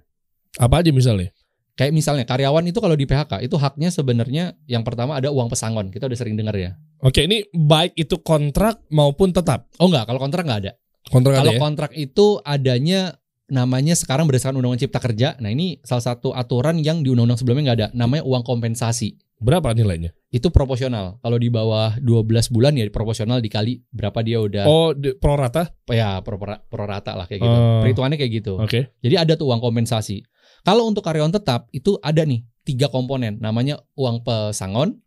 [0.63, 1.35] Apa aja misalnya?
[1.75, 5.89] Kayak misalnya karyawan itu kalau di PHK itu haknya sebenarnya yang pertama ada uang pesangon.
[5.91, 6.77] Kita udah sering dengar ya.
[7.01, 9.67] Oke, ini baik itu kontrak maupun tetap.
[9.81, 10.73] Oh enggak, kalau kontrak nggak ada.
[11.09, 11.61] Kontrak Kalau ada ya?
[11.61, 13.17] kontrak itu adanya
[13.51, 15.29] namanya sekarang berdasarkan Undang-Undang Cipta Kerja.
[15.43, 17.89] Nah ini salah satu aturan yang di undang-undang sebelumnya nggak ada.
[17.97, 19.17] Namanya uang kompensasi.
[19.41, 20.13] Berapa nilainya?
[20.31, 21.19] Itu proporsional.
[21.19, 24.63] Kalau di bawah 12 bulan ya proporsional dikali berapa dia udah.
[24.65, 25.75] Oh, di- pro rata?
[25.91, 27.51] Ya pro, pro rata lah kayak gitu.
[27.53, 27.83] Oh.
[27.83, 28.53] Perhitungannya kayak gitu.
[28.57, 28.95] Oke.
[29.03, 30.23] Jadi ada tuh uang kompensasi.
[30.63, 33.43] Kalau untuk karyawan tetap itu ada nih tiga komponen.
[33.43, 35.03] Namanya uang pesangon,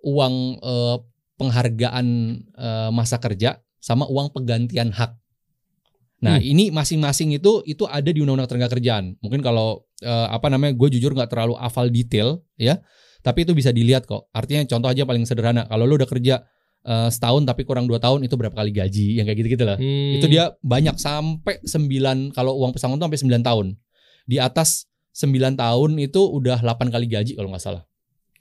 [0.00, 0.96] uang eh,
[1.36, 2.06] penghargaan
[2.56, 5.12] eh, masa kerja, sama uang penggantian hak.
[6.16, 6.48] Nah Hmm.
[6.48, 9.20] ini masing-masing itu itu ada di Undang-Undang Tenaga Kerjaan.
[9.20, 12.80] Mungkin kalau eh, apa namanya, gue jujur nggak terlalu hafal detail ya,
[13.26, 14.30] tapi itu bisa dilihat kok.
[14.30, 15.66] Artinya contoh aja paling sederhana.
[15.66, 16.46] Kalau lu udah kerja
[16.86, 19.74] eh, setahun tapi kurang dua tahun itu berapa kali gaji yang kayak gitu-gitu lah.
[19.74, 20.14] Hmm.
[20.22, 23.66] Itu dia banyak sampai 9 kalau uang pesangon tuh sampai 9 tahun.
[24.30, 27.82] Di atas 9 tahun itu udah 8 kali gaji kalau nggak salah.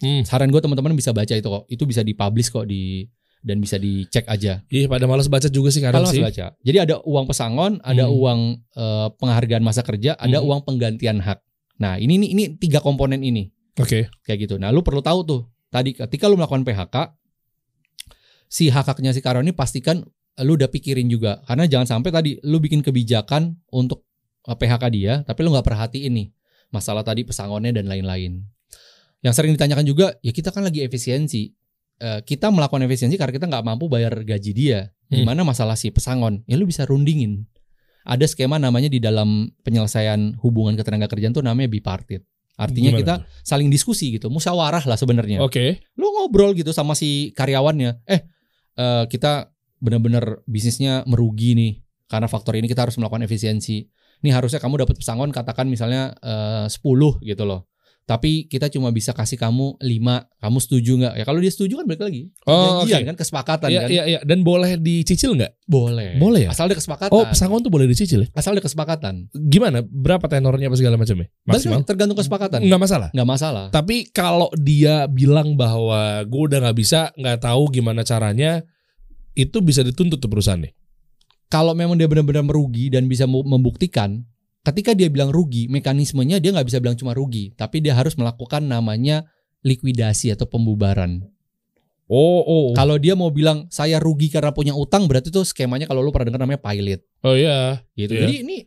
[0.06, 0.22] Hmm.
[0.22, 1.66] Saran gue teman-teman bisa baca itu kok.
[1.66, 3.10] Itu bisa dipublish kok di
[3.42, 4.62] dan bisa dicek aja.
[4.70, 6.22] Ih, pada malas baca juga sih kadang sih.
[6.22, 6.54] baca.
[6.62, 8.14] Jadi ada uang pesangon, ada Hmm.
[8.14, 8.40] uang
[8.78, 10.46] eh, penghargaan masa kerja, ada Hmm.
[10.46, 11.42] uang penggantian hak.
[11.82, 14.08] Nah, ini ini, ini tiga komponen ini Oke.
[14.24, 14.56] kayak gitu.
[14.56, 15.42] Nah, lu perlu tahu tuh.
[15.68, 16.96] Tadi ketika lu melakukan PHK,
[18.48, 20.00] si hak-haknya si karyawan ini pastikan
[20.44, 21.44] lu udah pikirin juga.
[21.44, 24.08] Karena jangan sampai tadi lu bikin kebijakan untuk
[24.48, 26.28] eh, PHK dia, tapi lu nggak perhatiin nih
[26.72, 28.44] masalah tadi pesangonnya dan lain-lain.
[29.24, 31.52] Yang sering ditanyakan juga, ya kita kan lagi efisiensi.
[31.96, 34.92] Eh, kita melakukan efisiensi karena kita nggak mampu bayar gaji dia.
[35.08, 35.24] Hmm.
[35.24, 36.44] Gimana masalah si pesangon?
[36.48, 37.48] Ya lu bisa rundingin.
[38.06, 42.22] Ada skema namanya di dalam penyelesaian hubungan ketenaga kerjaan tuh namanya bipartit.
[42.56, 45.44] Artinya Gimana kita saling diskusi gitu, musyawarah lah sebenarnya.
[45.44, 45.84] Oke.
[46.00, 48.22] Lu ngobrol gitu sama si karyawannya, eh
[48.80, 49.52] eh, kita
[49.84, 51.74] benar-benar bisnisnya merugi nih
[52.08, 53.84] karena faktor ini kita harus melakukan efisiensi.
[54.24, 56.80] Nih harusnya kamu dapat pesangon katakan misalnya eh, 10
[57.28, 57.68] gitu loh.
[58.06, 61.14] Tapi kita cuma bisa kasih kamu 5, kamu setuju nggak?
[61.18, 62.30] Ya kalau dia setuju kan balik lagi.
[62.46, 63.10] Oh, Janjian oke.
[63.10, 63.90] kan kesepakatan Iya, kan.
[63.90, 64.20] iya, iya.
[64.22, 65.66] Dan boleh dicicil nggak?
[65.66, 66.14] Boleh.
[66.22, 66.54] Boleh ya?
[66.54, 67.10] Asal ada kesepakatan.
[67.10, 68.30] Oh, pesangon tuh boleh dicicil ya?
[68.38, 69.26] Asal ada kesepakatan.
[69.34, 69.82] Gimana?
[69.82, 71.34] Berapa tenornya apa segala macamnya?
[71.50, 71.82] Maksimal?
[71.82, 72.62] lagi, tergantung kesepakatan.
[72.62, 73.10] Nggak masalah.
[73.10, 73.66] Nggak masalah.
[73.74, 78.62] Tapi kalau dia bilang bahwa gue udah nggak bisa, nggak tahu gimana caranya,
[79.34, 80.78] itu bisa dituntut tuh perusahaannya.
[81.50, 84.22] Kalau memang dia benar-benar merugi dan bisa membuktikan,
[84.66, 88.66] ketika dia bilang rugi, mekanismenya dia nggak bisa bilang cuma rugi, tapi dia harus melakukan
[88.66, 89.30] namanya
[89.62, 91.22] likuidasi atau pembubaran.
[92.06, 96.06] Oh, oh, Kalau dia mau bilang saya rugi karena punya utang, berarti tuh skemanya kalau
[96.06, 97.82] lu pernah dengar namanya pilot oh iya.
[97.98, 98.14] gitu.
[98.14, 98.22] Iya.
[98.30, 98.58] Jadi ini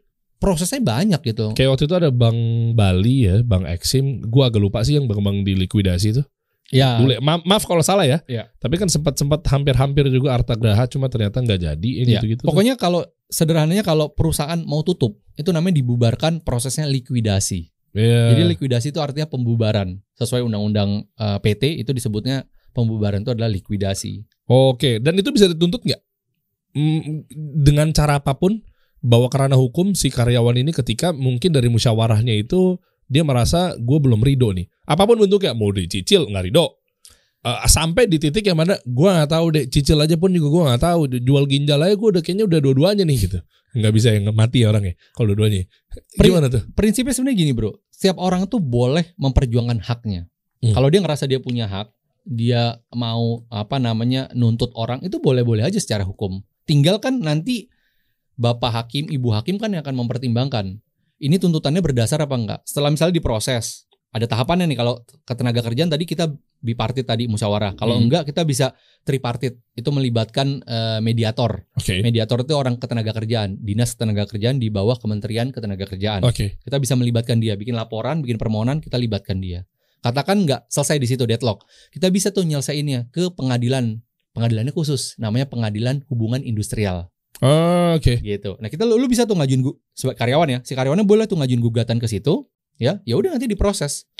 [0.42, 1.54] prosesnya banyak gitu.
[1.54, 2.38] Kayak waktu itu ada Bank
[2.74, 4.26] Bali ya, Bank Exim.
[4.26, 6.22] Gue agak lupa sih yang bank-bank di likuidasi itu.
[6.68, 7.00] Ya.
[7.00, 7.18] Ya.
[7.20, 8.20] Ma- maaf kalau salah ya.
[8.28, 8.52] Iya.
[8.60, 11.90] Tapi kan sempat sempat hampir-hampir juga Arta Graha, cuma ternyata nggak jadi.
[11.90, 12.44] Ya, Ya, gitu-gitu.
[12.44, 12.48] tuh.
[12.52, 17.72] pokoknya kalau sederhananya kalau perusahaan mau tutup, itu namanya dibubarkan prosesnya likuidasi.
[17.96, 18.36] Iya.
[18.36, 19.96] Jadi likuidasi itu artinya pembubaran.
[20.14, 22.44] Sesuai undang-undang eh, PT itu disebutnya
[22.76, 24.28] pembubaran itu adalah likuidasi.
[24.48, 26.00] Oke, dan itu bisa dituntut nggak?
[26.76, 27.24] Mm,
[27.64, 28.60] dengan cara apa pun,
[29.00, 32.76] bawa ke ranah hukum si karyawan ini ketika mungkin dari musyawarahnya itu
[33.08, 34.68] dia merasa gue belum ridho nih.
[34.84, 36.78] Apa pun bentuknya, mau dicicil nggak ridho.
[37.38, 40.62] Eh, sampai di titik yang mana gue nggak tahu deh, cicil aja pun juga gue
[40.68, 41.00] nggak tahu.
[41.24, 43.38] Jual ginjal aja gue udah kayaknya udah dua-duanya nih gitu.
[43.72, 45.64] Nggak bisa yang mati ya orangnya kalau dua-duanya.
[46.20, 46.62] Gimana tuh?
[46.76, 47.80] Prinsipnya sebenarnya gini, Bro.
[47.88, 50.28] Setiap orang tuh boleh memperjuangkan haknya.
[50.60, 50.74] Hmm.
[50.74, 51.88] Kalau dia ngerasa dia punya hak,
[52.28, 56.44] dia mau apa namanya nuntut orang itu boleh-boleh aja secara hukum.
[56.68, 57.72] Tinggal kan nanti
[58.36, 60.82] bapak hakim, ibu hakim kan yang akan mempertimbangkan.
[61.18, 62.60] Ini tuntutannya berdasar apa enggak?
[62.62, 67.74] Setelah misalnya diproses, ada tahapannya nih kalau ketenaga kerjaan tadi kita bipartit tadi musyawarah.
[67.78, 68.06] Kalau Hmm.
[68.08, 69.58] enggak kita bisa tripartit.
[69.74, 71.66] Itu melibatkan eh, mediator.
[71.74, 72.02] Oke.
[72.02, 76.22] Mediator itu orang ketenaga kerjaan, dinas ketenaga kerjaan di bawah Kementerian Ketenaga Kerjaan.
[76.26, 76.58] Oke.
[76.62, 79.66] Kita bisa melibatkan dia, bikin laporan, bikin permohonan, kita libatkan dia.
[79.98, 83.98] Katakan nggak selesai di situ deadlock, kita bisa tuh nyelesainnya ke pengadilan.
[84.34, 88.18] Pengadilannya khusus, namanya Pengadilan Hubungan Industrial Oh, Oke.
[88.18, 88.58] gitu.
[88.58, 91.38] Nah kita lu, lu bisa tuh ngajuin gu, sebagai karyawan ya, si karyawannya boleh tuh
[91.38, 94.10] ngajuin gugatan ke situ, ya, ya udah nanti diproses.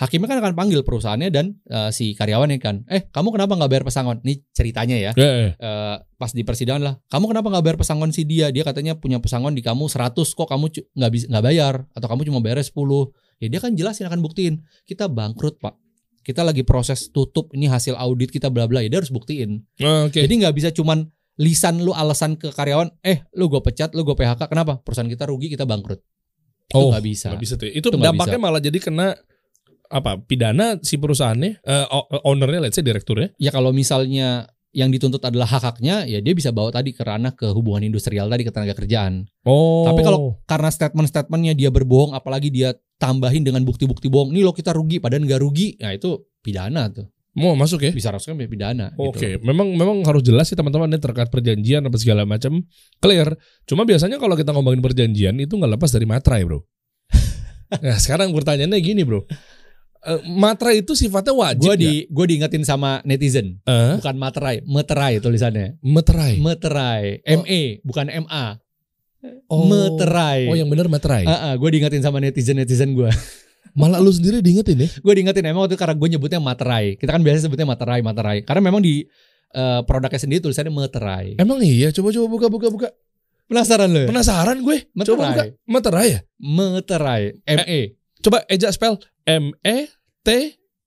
[0.00, 3.84] Hakimnya kan akan panggil perusahaannya dan eh, si karyawannya kan, eh kamu kenapa nggak bayar
[3.84, 4.24] pesangon?
[4.24, 5.50] Nih ceritanya ya, Ya, ya.
[5.52, 8.48] eh, pas di persidangan lah, kamu kenapa nggak bayar pesangon si dia?
[8.48, 12.24] Dia katanya punya pesangon di kamu 100 kok kamu nggak bisa nggak bayar atau kamu
[12.24, 12.72] cuma bayar 10.
[13.36, 15.76] Ya dia kan jelasin akan buktiin kita bangkrut pak.
[16.24, 19.60] Kita lagi proses tutup ini hasil audit kita bla bla ya dia harus buktiin.
[19.84, 20.24] Oh, Oke.
[20.24, 21.04] Jadi nggak bisa cuman
[21.40, 24.80] lisan lu alasan ke karyawan, eh lu gue pecat, lu gue PHK, kenapa?
[24.80, 26.00] Perusahaan kita rugi, kita bangkrut.
[26.68, 27.28] Itu Oh, nggak bisa.
[27.32, 27.68] Nggak bisa tuh.
[27.68, 29.16] Itu, Itu nggak dampaknya malah jadi kena
[29.92, 30.16] apa?
[30.20, 33.32] Pidana si perusahaannya, o- ownernya, let's say direkturnya.
[33.36, 37.44] Ya kalau misalnya yang dituntut adalah hak-haknya, ya dia bisa bawa tadi ke ranah ke
[37.52, 39.28] hubungan industrial tadi ke tenaga kerjaan.
[39.44, 39.84] Oh.
[39.84, 44.72] Tapi kalau karena statement-statementnya dia berbohong, apalagi dia tambahin dengan bukti-bukti bohong, nih lo kita
[44.72, 47.92] rugi, padahal nggak rugi, nah itu pidana tuh, mau masuk ya?
[47.92, 48.92] bisa rasanya pidana.
[48.94, 49.44] Oke, Gitu.
[49.44, 52.60] memang memang harus jelas sih teman-teman ini terkait perjanjian apa segala macam
[53.00, 53.32] clear.
[53.64, 56.60] Cuma biasanya kalau kita ngomongin perjanjian itu nggak lepas dari materai, bro.
[57.84, 59.24] nah sekarang pertanyaannya gini, bro.
[60.02, 65.22] Eh, materai itu sifatnya wajib Gue di gue diingetin sama netizen, Eh, bukan materai, meterai
[65.22, 66.42] tulisannya, materai.
[66.42, 67.46] meterai, Oh.
[67.46, 68.58] me bukan ma,
[69.46, 69.70] Oh.
[69.70, 70.50] meterai.
[70.50, 71.22] Oh, yang benar materai.
[71.54, 73.06] gue diingetin sama netizen netizen gue.
[73.72, 74.88] Malah lu sendiri diingetin ya?
[74.88, 77.00] gue diingetin emang waktu itu karena gue nyebutnya materai.
[77.00, 78.44] Kita kan biasa sebutnya materai, materai.
[78.44, 79.04] Karena memang di
[79.52, 81.40] eh, produknya sendiri tulisannya meterai.
[81.40, 81.88] Emang iya?
[81.92, 82.88] Coba coba buka buka buka.
[83.48, 84.00] Penasaran lo?
[84.04, 84.08] ya?
[84.08, 84.76] Penasaran gue.
[85.04, 85.44] Coba buka.
[85.44, 85.48] Meterai.
[85.64, 86.20] Materai ya?
[86.40, 87.22] Meterai.
[87.48, 87.80] M E
[88.22, 89.90] Coba eja spell M E
[90.22, 90.28] T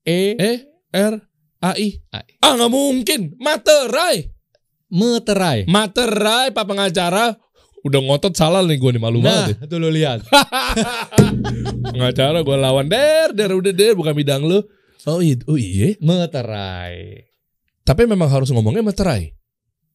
[0.08, 0.52] E E
[0.94, 1.14] R
[1.60, 1.88] A I.
[2.14, 2.32] A I.
[2.40, 3.20] Ah nggak mungkin.
[3.36, 4.32] Materai.
[4.88, 5.66] Meterai.
[5.68, 7.36] Materai Pak pengacara
[7.86, 9.70] udah ngotot salah nih gue nih malu Nah, banget.
[9.70, 10.26] tuh lo lihat.
[11.94, 14.60] pengacara gue lawan der der udah der bukan bidang lu.
[15.06, 15.94] Oh iya, oh iya.
[16.02, 17.22] Meterai.
[17.86, 19.30] Tapi memang harus ngomongnya materai.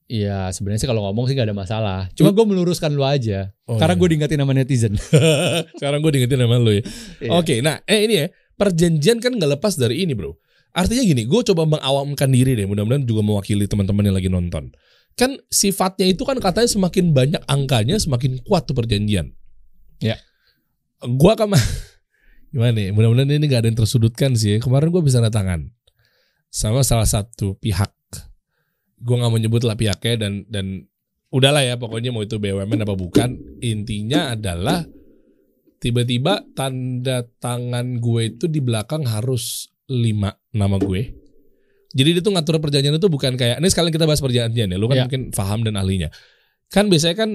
[0.07, 1.99] Iya, sebenarnya sih kalau ngomong sih gak ada masalah.
[2.15, 3.51] Cuma gue meluruskan lu aja.
[3.67, 3.99] Oh, karena iya.
[3.99, 4.93] gue diingetin sama netizen.
[5.79, 6.83] Sekarang gue diingetin sama lu ya.
[7.19, 7.29] Iya.
[7.35, 8.25] Oke, nah eh ini ya
[8.55, 10.35] perjanjian kan nggak lepas dari ini bro.
[10.71, 14.71] Artinya gini, gue coba mengawamkan diri deh, mudah-mudahan juga mewakili teman-teman yang lagi nonton.
[15.21, 19.37] Kan sifatnya itu kan katanya semakin banyak angkanya semakin kuat tuh perjanjian.
[20.01, 20.17] Ya.
[21.05, 21.53] Gua kan
[22.53, 22.89] gimana nih?
[22.89, 24.57] Mudah-mudahan ini gak ada yang tersudutkan sih.
[24.57, 24.65] ya.
[24.65, 25.69] Kemarin gue bisa tangan
[26.49, 27.93] sama salah satu pihak.
[28.97, 30.65] Gue nggak mau nyebut lah pihaknya dan dan
[31.29, 33.37] udahlah ya pokoknya mau itu BUMN apa bukan.
[33.61, 34.81] Intinya adalah
[35.77, 41.20] tiba-tiba tanda tangan gue itu di belakang harus lima nama gue.
[41.91, 44.77] Jadi dia tuh ngatur perjanjian itu bukan kayak ini sekalian kita bahas perjanjian ya.
[44.79, 45.05] Lu kan Iya.
[45.07, 46.07] mungkin paham dan ahlinya.
[46.71, 47.29] Kan biasanya kan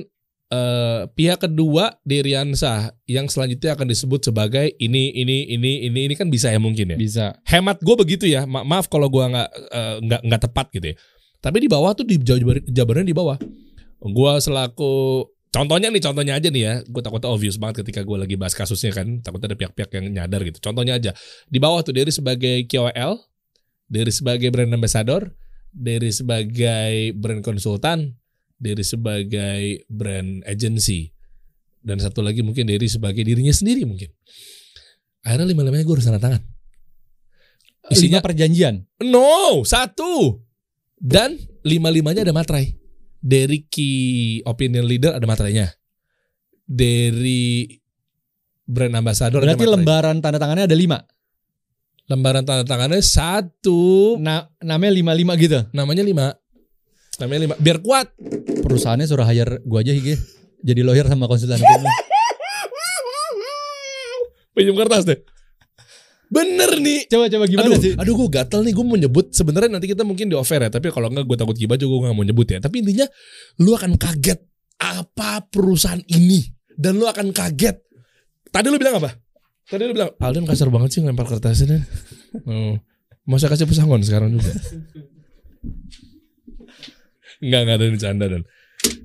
[0.46, 6.30] eh, pihak kedua Deriansa yang selanjutnya akan disebut sebagai ini ini ini ini ini kan
[6.30, 6.96] bisa ya mungkin ya.
[6.96, 7.26] Bisa.
[7.44, 8.46] Hemat gue begitu ya.
[8.46, 10.96] Ma- maaf kalau gue nggak eh, nggak nggak tepat gitu ya.
[11.42, 13.36] Tapi di bawah tuh di jabar jabarannya di bawah.
[13.98, 16.74] Gue selaku contohnya nih contohnya aja nih ya.
[16.86, 19.18] Gue takutnya obvious banget ketika gue lagi bahas kasusnya kan.
[19.20, 20.58] Takutnya ada pihak-pihak yang nyadar gitu.
[20.62, 21.10] Contohnya aja
[21.50, 23.18] di bawah tuh dari sebagai KOL,
[23.86, 25.30] dari sebagai brand ambassador,
[25.70, 28.14] dari sebagai brand konsultan,
[28.58, 31.10] dari sebagai brand agency,
[31.86, 34.10] dan satu lagi mungkin dari sebagai dirinya sendiri mungkin.
[35.22, 36.42] Akhirnya lima-limanya gue harus tanda tangan.
[37.86, 38.74] Isinya Isinya perjanjian.
[39.06, 40.42] no satu
[40.98, 42.74] dan lima-limanya ada materai.
[43.26, 45.70] Dari key opinion leader ada materainya.
[46.66, 47.66] Dari
[48.66, 50.98] brand ambassador Berarti lembaran tanda tangannya ada lima.
[52.06, 54.16] Lembaran tanda tangannya satu.
[54.22, 55.62] Nah, namanya lima lima gitu.
[55.74, 56.26] namanya lima.
[57.18, 57.54] Namanya lima.
[57.58, 58.14] Biar kuat.
[58.62, 60.18] Perusahaannya suruh hire gua aja Hige.
[60.62, 61.82] Jadi lawyer sama konsultan hukum.
[64.56, 65.20] pinjam kertas deh.
[66.32, 67.06] Bener nih.
[67.12, 67.92] Coba coba gimana aduh, sih?
[67.92, 68.72] aduh gue gatel nih.
[68.72, 69.30] Gue mau nyebut.
[69.30, 70.70] Sebenarnya nanti kita mungkin di offer ya.
[70.72, 72.58] Tapi kalau enggak gue takut gibah juga gue gak mau nyebut ya.
[72.58, 73.06] Tapi intinya
[73.62, 74.40] lu akan kaget
[74.80, 76.40] apa perusahaan ini?
[76.72, 77.78] Dan lu akan kaget.
[78.50, 79.25] Tadi lu bilang apa
[79.66, 81.82] tadi lu bilang Alden kasar banget sih ngelempar kertasnya
[82.48, 82.78] oh.
[83.26, 84.50] mau saya kasih pesangon sekarang juga
[87.36, 88.42] Enggak, enggak ada bercanda dan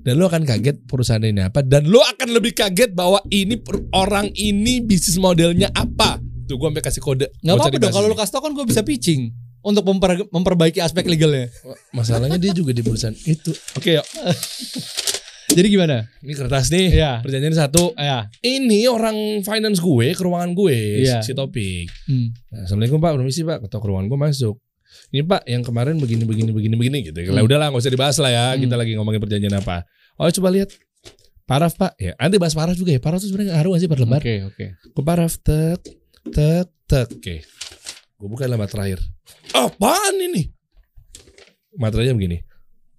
[0.06, 3.82] dan lu akan kaget perusahaan ini apa dan lu akan lebih kaget bahwa ini per-
[3.92, 8.16] orang ini bisnis modelnya apa tuh gue sampai kasih kode Nggak apa-apa dong kalau lu
[8.16, 11.46] kasih tau kan gue bisa pitching untuk memper- memperbaiki aspek legalnya.
[11.94, 13.54] Masalahnya dia juga di perusahaan itu.
[13.78, 14.02] Oke, yuk.
[15.52, 16.08] Jadi gimana?
[16.18, 16.88] Ini kertas nih.
[16.92, 17.12] Iya.
[17.20, 17.92] Perjanjian satu.
[17.94, 18.24] Ya.
[18.40, 21.20] Ini orang finance gue ke ruangan gue Iya.
[21.20, 21.92] si topik.
[22.08, 22.32] Hmm.
[22.48, 23.58] Nah, Assalamualaikum Pak, permisi Pak.
[23.62, 24.56] Ketua ke ruangan gue masuk.
[25.08, 27.18] Ini Pak, yang kemarin begini begini begini begini gitu.
[27.28, 27.48] Lah Hmm.
[27.48, 28.44] udahlah nggak usah dibahas lah ya.
[28.52, 28.64] Hmm.
[28.64, 29.84] Kita lagi ngomongin perjanjian apa.
[30.16, 30.72] Oh coba lihat.
[31.44, 32.00] Paraf Pak.
[32.00, 33.00] Ya, nanti bahas paraf juga ya.
[33.02, 34.20] Paraf tuh sebenarnya ngaruh sih per lembar?
[34.24, 34.66] Oke oke.
[34.88, 35.80] Ke paraf tek
[36.32, 37.08] tek tek.
[37.12, 37.44] Oke.
[38.16, 39.04] Gue buka lembar terakhir.
[39.52, 40.48] Apaan ini?
[41.74, 42.40] Materinya begini.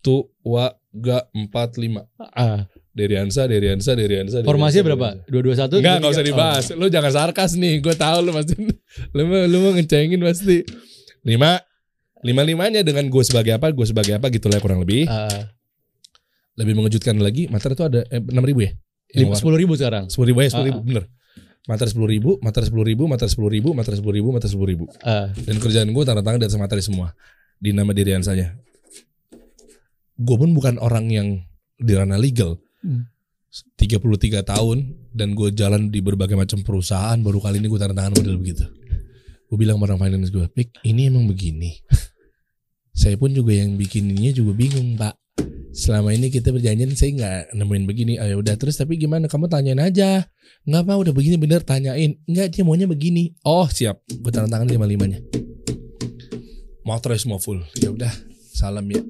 [0.04, 0.13] Tu
[0.44, 2.06] wa ga empat lima.
[2.38, 4.45] Ah, Deriansa, Deriansa, Deriansa.
[4.45, 5.08] formasinya berapa?
[5.17, 5.32] Deriansa.
[5.34, 5.75] Dua dua satu.
[5.82, 6.65] Enggak, enggak usah dibahas.
[6.77, 7.82] Lu jangan sarkas nih.
[7.82, 8.53] Gue tahu lu pasti.
[9.17, 10.62] lu mau lu mau ngecengin pasti.
[11.25, 11.58] Lima,
[12.21, 15.10] lima limanya dengan gue sebagai apa, gue sebagai apa gitu lah kurang lebih.
[16.53, 18.71] Lebih mengejutkan lagi, materi itu ada enam ribu ya?
[19.34, 20.06] Sepuluh ribu sekarang.
[20.13, 21.06] Sepuluh ribu ya, sepuluh ribu Ah, bener.
[21.63, 24.86] Materi sepuluh ribu, materi sepuluh ribu, materi sepuluh ribu, materi sepuluh ribu, materi sepuluh ribu.
[25.01, 27.15] Ah, Dan kerjaan gue tanda tangan atas materi semua
[27.58, 28.53] di nama dirian saja.
[30.23, 31.27] Gue pun bukan orang yang
[31.75, 32.55] di ranah legal.
[32.79, 33.12] Hmm.
[33.77, 34.77] 33 tahun
[35.13, 38.65] dan gue jalan di berbagai macam perusahaan baru kali ini gue tanda tangan model begitu.
[39.45, 41.77] Gue bilang sama orang finance gue, Pik, ini emang begini.
[43.05, 45.13] saya pun juga yang bikininnya juga bingung, Pak.
[45.73, 48.13] Selama ini kita berjanjian saya nggak nemuin begini.
[48.21, 49.25] Oh ya udah terus tapi gimana?
[49.25, 50.21] Kamu tanyain aja.
[50.69, 52.13] Nggak apa udah begini bener tanyain.
[52.29, 53.33] Nggak dia maunya begini.
[53.41, 54.05] Oh siap.
[54.05, 55.17] Gue tanda tangan lima limanya.
[56.86, 57.65] Motornya semua full.
[57.81, 58.13] Ya udah
[58.53, 59.01] salam ya.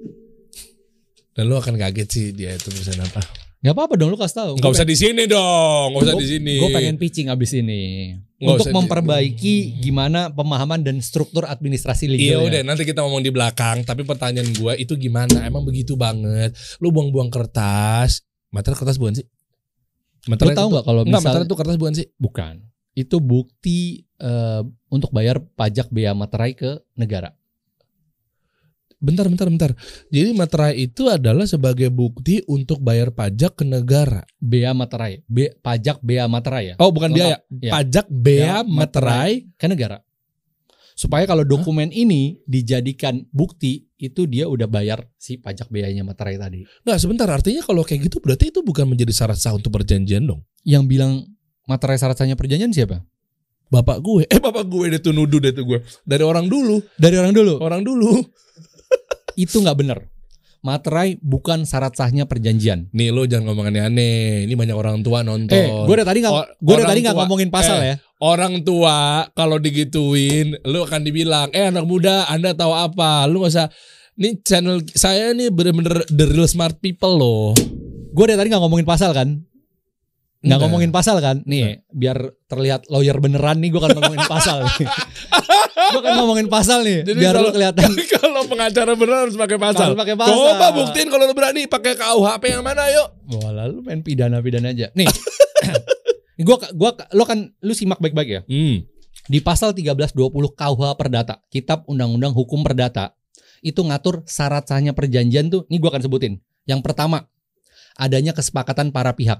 [1.34, 3.22] Dan lu akan kaget sih dia itu perusahaan apa.
[3.64, 4.52] nggak apa-apa dong lu kasih tahu.
[4.60, 5.96] Nggak usah di sini dong.
[5.96, 6.56] Nggak usah di sini.
[6.60, 12.44] Gue pengen pitching abis ini Nggak untuk memperbaiki gimana pemahaman dan struktur administrasi Iya legalnya.
[12.44, 13.88] udah nanti kita ngomong di belakang.
[13.88, 15.48] Tapi pertanyaan gue itu gimana?
[15.48, 16.52] Emang begitu banget?
[16.84, 18.20] Lu buang-buang kertas.
[18.52, 19.26] Materai kertas bukan sih?
[20.28, 22.08] Lu Materai tahu nggak kalau Enggak, misal materai itu kertas bukan sih?
[22.20, 22.56] bukan
[22.94, 23.80] itu bukti
[24.22, 27.34] eh, untuk bayar pajak bea materai ke negara.
[29.04, 29.72] Bentar, bentar, bentar.
[30.08, 34.24] Jadi materai itu adalah sebagai bukti untuk bayar pajak ke negara.
[34.40, 37.44] Bea materai, be, pajak bea materai ya Oh, bukan biaya.
[37.60, 37.72] Ya.
[37.76, 39.52] Pajak bea materai.
[39.60, 40.00] ke negara.
[40.96, 46.64] Supaya kalau dokumen ini dijadikan bukti itu dia udah bayar si pajak beanya materai tadi.
[46.86, 47.28] Nggak, sebentar.
[47.28, 50.46] Artinya kalau kayak gitu berarti itu bukan menjadi syarat sah untuk perjanjian dong.
[50.64, 51.12] Yang bilang
[51.66, 53.04] materai syarat sahnya perjanjian siapa?
[53.68, 55.82] Bapak gue, eh bapak gue deh tuh nuduh deh tuh gue.
[56.06, 57.58] Dari orang dulu, Dari orang dulu.
[57.58, 58.22] orang dulu.
[59.36, 60.00] Itu nggak benar.
[60.64, 62.88] Materai bukan syarat sahnya perjanjian.
[62.96, 64.48] Nih lo jangan ngomong aneh-aneh.
[64.48, 65.52] Ini banyak orang tua nonton.
[65.52, 67.96] Eh, gue dari tadi nggak, gue orang tadi nggak ngomongin pasal eh, ya.
[68.24, 73.28] Orang tua kalau digituin, lu akan dibilang, eh anak muda, anda tahu apa?
[73.28, 73.68] Lu gak usah.
[74.16, 77.52] Ini channel saya nih bener-bener the real smart people loh.
[78.16, 79.44] Gue dari tadi nggak ngomongin pasal kan.
[80.44, 80.68] Nggak Enggak.
[80.68, 81.40] ngomongin pasal kan.
[81.48, 84.76] Nih, biar terlihat lawyer beneran nih gue akan ngomongin pasal nih.
[85.96, 87.08] gue akan ngomongin pasal nih.
[87.08, 87.90] Jadi biar kalau- lu kelihatan.
[88.20, 89.88] kalau pengacara bener harus pakai pasal.
[89.88, 90.36] Harus pakai pasal.
[90.36, 93.08] Coba buktiin kalau lu berani pakai KUHP yang mana yuk.
[93.40, 94.92] Wah, lalu main pidana-pidana aja.
[95.00, 95.08] Nih.
[96.44, 98.42] gua gua lo kan lu simak baik-baik ya.
[98.44, 98.84] Hmm.
[99.24, 100.28] Di pasal 1320
[100.60, 103.16] KUH Perdata, Kitab Undang-Undang Hukum Perdata,
[103.64, 106.44] itu ngatur syarat sahnya perjanjian tuh, ini gua akan sebutin.
[106.68, 107.32] Yang pertama,
[107.96, 109.40] adanya kesepakatan para pihak.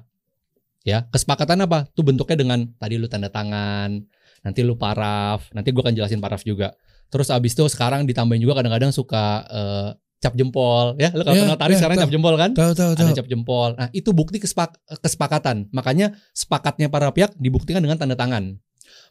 [0.84, 1.88] Ya, kesepakatan apa?
[1.90, 4.04] Tuh bentuknya dengan tadi lu tanda tangan,
[4.42, 6.76] nanti lu paraf, nanti gua akan jelasin paraf juga.
[7.08, 11.12] Terus abis itu sekarang ditambahin juga kadang-kadang suka eh, cap jempol, ya.
[11.12, 12.04] Lu kalau Ya, kenal tarik ya, sekarang tahu.
[12.04, 12.52] cap jempol kan?
[12.52, 13.70] Tahu tahu Ada cap jempol.
[13.74, 15.68] Nah, itu bukti kesepak- kesepakatan.
[15.70, 18.60] Makanya sepakatnya para pihak dibuktikan dengan tanda tangan.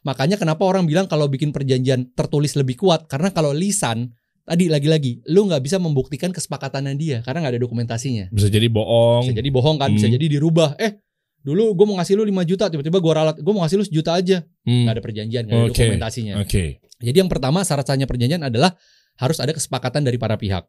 [0.03, 4.13] Makanya kenapa orang bilang kalau bikin perjanjian tertulis lebih kuat karena kalau lisan
[4.43, 8.25] tadi lagi-lagi lu nggak bisa membuktikan kesepakatannya dia karena nggak ada dokumentasinya.
[8.29, 9.23] Bisa jadi bohong.
[9.23, 10.15] Bisa jadi bohong kan, bisa Hmm.
[10.17, 10.75] jadi dirubah.
[10.77, 10.99] Eh,
[11.43, 14.15] dulu gue mau ngasih lu 5 juta, tiba-tiba gue ralat, gue mau ngasih lu sejuta
[14.15, 14.43] aja.
[14.63, 14.87] Hmm.
[14.87, 15.75] Nggak ada perjanjian, nggak ada Oke.
[15.77, 16.35] dokumentasinya.
[16.41, 16.65] Oke.
[17.03, 18.73] Jadi yang pertama syarat sahnya perjanjian adalah
[19.19, 20.65] harus ada kesepakatan dari para pihak.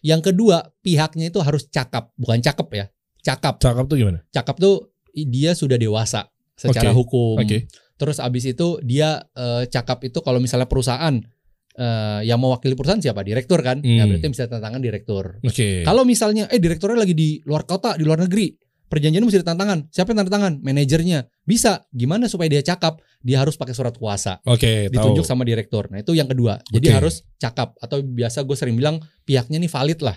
[0.00, 2.86] Yang kedua, pihaknya itu harus cakap, bukan cakep ya.
[3.20, 3.60] Cakap.
[3.60, 4.24] Cakap tuh gimana?
[4.32, 6.98] Cakap tuh dia sudah dewasa secara Oke.
[6.98, 7.36] hukum.
[7.36, 7.68] Oke.
[7.98, 11.18] Terus abis itu dia eh, cakap itu kalau misalnya perusahaan
[11.78, 13.26] eh, yang mewakili perusahaan siapa?
[13.26, 13.82] Direktur kan?
[13.82, 14.14] Ya Hmm.
[14.14, 15.38] berarti bisa tanda tangan direktur.
[15.42, 15.82] Oke.
[15.82, 18.54] Kalau misalnya eh direkturnya lagi di luar kota, di luar negeri,
[18.88, 19.78] perjanjiannya mesti tanda tangan.
[19.88, 20.52] Siapa yang tanda tangan?
[20.60, 21.28] Manajernya.
[21.44, 21.84] Bisa.
[21.92, 23.00] Gimana supaya dia cakap?
[23.20, 25.30] Dia harus pakai surat kuasa Oke, ditunjuk tahu.
[25.30, 25.90] sama direktur.
[25.92, 26.58] Nah, itu yang kedua.
[26.68, 26.94] Jadi Oke.
[26.96, 30.16] harus cakap atau biasa gue sering bilang pihaknya nih valid lah,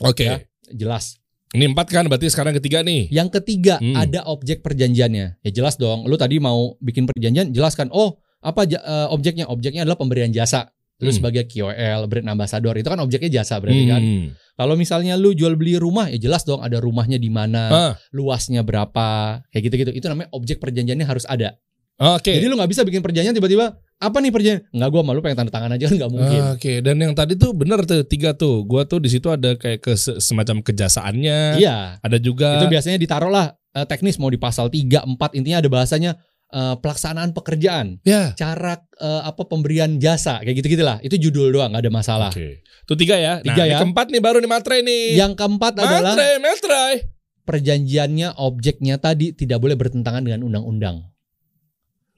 [0.00, 0.24] Oke.
[0.24, 0.36] ya.
[0.70, 1.16] jelas.
[1.52, 3.12] Ini empat kan berarti sekarang ketiga nih.
[3.12, 3.92] Yang ketiga Hmm.
[3.92, 5.44] ada objek perjanjiannya.
[5.44, 6.08] Ya jelas dong.
[6.08, 7.92] Lu tadi mau bikin perjanjian, jelaskan.
[7.92, 9.44] Oh, apa eh, objeknya?
[9.52, 10.72] Objeknya adalah pemberian jasa.
[11.02, 11.18] Lu Hmm.
[11.18, 13.98] sebagai KOL, brand ambassador itu kan objeknya jasa berarti kan.
[14.00, 14.26] Hmm.
[14.54, 18.62] Kalau misalnya lu jual beli rumah, ya jelas dong ada rumahnya di mana, Ah, luasnya
[18.62, 19.90] berapa, kayak gitu-gitu.
[19.90, 21.58] Itu namanya objek perjanjiannya harus ada.
[21.98, 22.34] Oke.
[22.34, 24.62] Jadi lu nggak bisa bikin perjanjian tiba-tiba apa nih perjanjian?
[24.70, 26.40] Nggak gua malu pengen tanda tangan aja kan nggak mungkin.
[26.54, 28.62] Oke, dan yang tadi tuh bener tuh tiga tuh.
[28.62, 31.62] Gua tuh di situ ada kayak ke semacam kejasaannya.
[31.62, 31.98] Iya.
[32.02, 35.70] Ada juga itu biasanya ditaruh lah eh, teknis mau di pasal 3, 4 intinya ada
[35.70, 36.10] bahasanya
[36.52, 38.36] eh, pelaksanaan pekerjaan, ya.
[38.36, 41.00] cara eh, apa pemberian jasa kayak gitu gitulah.
[41.00, 42.30] Itu judul doang nggak ada masalah.
[42.30, 42.60] Oke.
[42.62, 43.40] Itu tiga ya.
[43.40, 43.70] Tiga nah, ya.
[43.74, 45.04] Yang keempat nih baru nih materai nih.
[45.16, 46.94] Yang keempat adalah materai, materai.
[47.42, 51.02] perjanjiannya objeknya tadi tidak boleh bertentangan dengan undang-undang.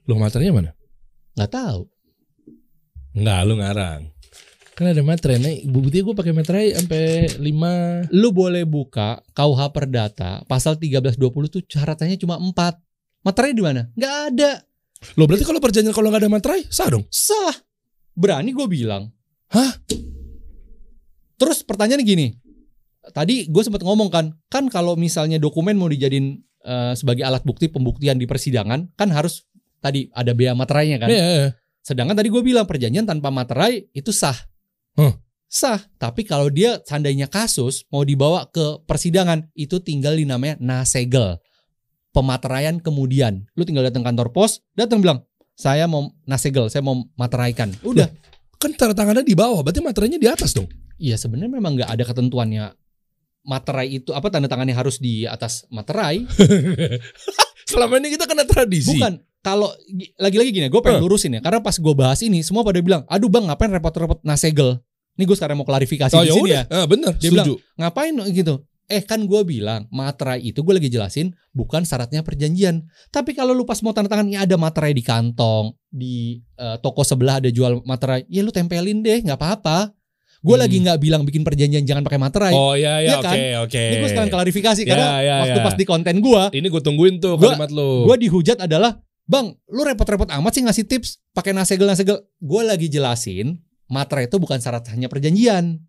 [0.05, 0.71] Loh materainya mana?
[1.33, 1.81] Nggak tahu.
[3.15, 4.01] Enggak, lu ngarang.
[4.75, 5.57] Kan ada materai nih.
[5.71, 11.15] Buktinya gue pakai materai sampai 5 Lu boleh buka KUH Perdata pasal 1320
[11.47, 12.84] tuh syaratnya cuma 4.
[13.25, 13.89] Materai di mana?
[13.97, 14.51] Nggak ada.
[15.17, 17.09] Loh berarti kalau perjanjian kalau nggak ada materai sah dong?
[17.09, 17.57] Sah.
[18.13, 19.09] Berani gue bilang.
[19.49, 19.81] Hah?
[21.41, 22.27] Terus pertanyaannya gini.
[23.05, 27.69] Tadi gue sempat ngomong kan, kan kalau misalnya dokumen mau dijadiin eh, sebagai alat bukti
[27.69, 29.45] pembuktian di persidangan, kan harus
[29.81, 31.09] tadi ada bea materainya kan.
[31.09, 31.25] Iya.
[31.25, 31.49] iya.
[31.85, 34.37] Sedangkan tadi gue bilang perjanjian tanpa materai itu sah.
[34.97, 35.13] Huh.
[35.45, 35.77] Sah.
[36.01, 41.37] Tapi kalau dia seandainya kasus mau dibawa ke persidangan, itu tinggal dinamanya nasegel.
[42.15, 43.43] Pemateraian kemudian.
[43.53, 47.75] Lu tinggal datang kantor pos, datang bilang, saya mau nasegel, saya mau materaikan.
[47.83, 48.07] Udah.
[48.55, 50.71] Kan tanda tangannya di bawah, berarti materainya di atas dong.
[50.95, 52.71] Iya sebenarnya memang nggak ada ketentuannya
[53.43, 56.23] materai itu apa tanda tangannya harus di atas materai.
[57.69, 58.95] Selama ini kita kena tradisi.
[58.95, 59.19] Bukan.
[59.43, 61.41] Kalau gi- lagi-lagi gini, gue pengen lurusin ya.
[61.41, 64.81] Karena pas gue bahas ini, semua pada bilang, aduh bang, ngapain repot-repot nasegel?
[65.15, 66.61] Ini gue sekarang mau klarifikasi Oh di ya sini ya.
[66.67, 67.53] ah, bener, Dia setuju.
[67.77, 68.65] Ngapain gitu?
[68.85, 72.85] Eh kan gue bilang materai itu gue lagi jelasin bukan syaratnya perjanjian.
[73.09, 77.01] Tapi kalau lu pas mau tanda tangan ya ada materai di kantong, di eh, toko
[77.01, 79.89] sebelah ada jual materai, ya lu tempelin deh, nggak apa-apa.
[80.39, 80.61] Gue Hmm.
[80.61, 82.53] lagi nggak bilang bikin perjanjian jangan pakai materai.
[82.53, 83.33] Oh ya Iya ya, kan?
[83.33, 83.81] oke oke.
[83.81, 85.65] Ini gue sekarang klarifikasi Ya, karena ya, waktu ya.
[85.65, 88.05] pas di konten gue, Ini gue tungguin tuh Gua- kalimat lu.
[88.05, 92.21] gue dihujat adalah bang, lu repot-repot amat sih ngasih tips pakai nasegel nasegel.
[92.37, 93.57] Gue lagi jelasin
[93.87, 95.81] materai itu bukan syarat hanya perjanjian.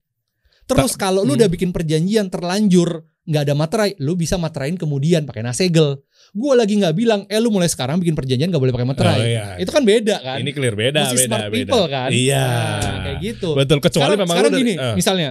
[0.67, 1.41] Terus kalau lu hmm.
[1.43, 5.99] udah bikin perjanjian terlanjur nggak ada materai, lu bisa materain kemudian pakai nasegel.
[6.31, 9.19] Gue lagi nggak bilang, eh lu mulai sekarang bikin perjanjian nggak boleh pakai materai.
[9.19, 9.47] Oh, iya.
[9.59, 10.39] Itu kan beda kan.
[10.43, 11.55] Ini clear beda, Mesti beda, smart beda.
[11.59, 12.09] people kan.
[12.15, 12.47] Iya.
[12.47, 13.49] Nah, kayak gitu.
[13.59, 14.95] Betul, kecuali sekarang, memang sekarang lu dari- gini, ah.
[14.95, 15.29] misalnya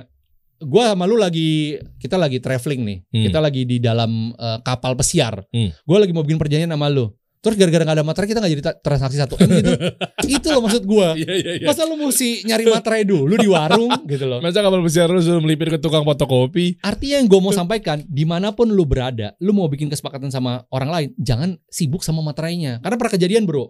[0.60, 3.24] gua sama lu lagi kita lagi traveling nih, Hmm.
[3.32, 5.44] kita lagi di dalam eh, kapal pesiar.
[5.52, 5.72] Hmm.
[5.88, 7.12] Gua lagi mau bikin perjanjian sama lu.
[7.46, 9.72] Terus gara-gara gak ada materai kita gak jadi transaksi satu M gitu.
[10.42, 11.14] Itu loh maksud gua.
[11.14, 11.68] Iya, iya, iya.
[11.70, 14.42] Masa lu mesti nyari materai dulu di warung gitu loh.
[14.42, 16.82] Masa kapal pesiar lu suruh melipir ke tukang fotokopi?
[16.82, 20.66] Artinya yang gue mau sampaikan, di mana pun lu berada, lu mau bikin kesepakatan sama
[20.74, 22.82] orang lain, jangan sibuk sama materainya.
[22.82, 23.70] Karena pernah kejadian bro,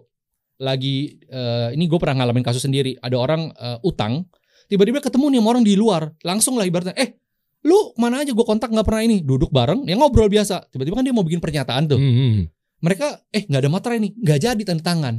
[0.56, 2.96] lagi eh, ini gue pernah ngalamin kasus sendiri.
[2.96, 4.24] Ada orang eh, utang,
[4.72, 7.20] tiba-tiba ketemu nih sama orang di luar, langsung lah ibaratnya, eh
[7.66, 10.72] lu mana aja gue kontak nggak pernah ini, duduk bareng, ya ngobrol biasa.
[10.72, 12.00] Tiba-tiba kan dia mau bikin pernyataan tuh.
[12.00, 12.48] Hmm.
[12.80, 15.14] Mereka eh nggak ada materai nih, nggak jadi tanda tangan.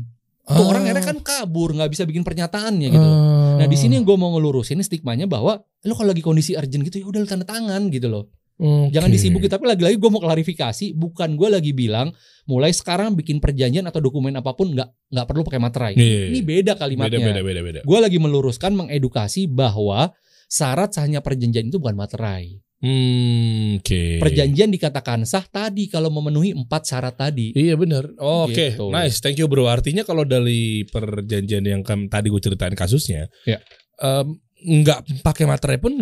[0.47, 0.67] Tuh Ah.
[0.71, 3.03] orang akhirnya kan kabur, nggak bisa bikin pernyataannya gitu.
[3.03, 3.59] Ah.
[3.59, 7.03] Nah di sini yang gue mau ngelurusin stigmanya bahwa lu kalau lagi kondisi urgent gitu
[7.03, 8.31] ya udah tanda tangan gitu loh.
[8.57, 8.89] Oke.
[8.89, 12.09] Jangan disibukin tapi lagi-lagi gue mau klarifikasi bukan gue lagi bilang
[12.49, 15.93] mulai sekarang bikin perjanjian atau dokumen apa pun nggak nggak perlu pakai materai.
[15.93, 16.45] Iya, iya, Ini iya.
[16.45, 17.19] beda beda kalimatnya.
[17.21, 17.79] beda beda beda.
[17.85, 20.09] Gue lagi meluruskan mengedukasi bahwa
[20.47, 22.57] syarat sahnya perjanjian itu bukan materai.
[22.77, 24.21] Hmm, oke.
[24.21, 27.49] Perjanjian dikatakan sah tadi kalau memenuhi empat syarat tadi.
[27.57, 28.05] Iya benar.
[28.21, 28.93] Oh, Oke, Gitu.
[28.93, 29.17] nice.
[29.17, 29.65] Thank you bro.
[29.65, 33.57] Artinya kalau dari perjanjian yang tadi gue ceritain kasusnya, Ya.
[33.97, 35.97] em, nggak pakai materai pun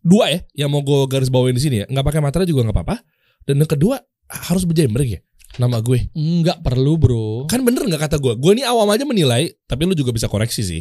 [0.00, 2.76] dua ya, yang mau gue garis bawain di sini ya, nggak pakai materai juga nggak
[2.78, 2.96] apa-apa.
[3.42, 3.98] Dan yang kedua
[4.30, 5.20] harus berjembreng ya,
[5.58, 6.06] nama gue.
[6.14, 7.50] Enggak perlu bro.
[7.50, 8.38] Kan bener nggak kata gue?
[8.38, 10.80] Gue ini awam aja menilai, tapi lu juga bisa koreksi sih.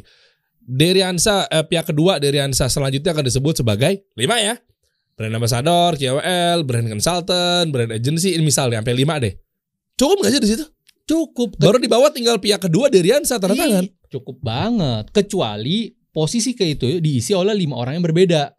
[0.63, 4.55] Deriansa eh, pihak kedua Deriansa selanjutnya akan disebut sebagai lima ya.
[5.13, 9.33] Brand ambassador, KOL, brand consultant, brand agency, ini misalnya sampai lima deh.
[9.93, 10.65] Cukup nggak sih di situ?
[11.03, 11.59] Cukup.
[11.59, 13.83] Baru di bawah tinggal pihak kedua Deriansa tanda tangan.
[13.85, 15.11] Ih, Cukup banget.
[15.11, 18.53] Kecuali posisi ke itu diisi oleh lima orang yang berbeda.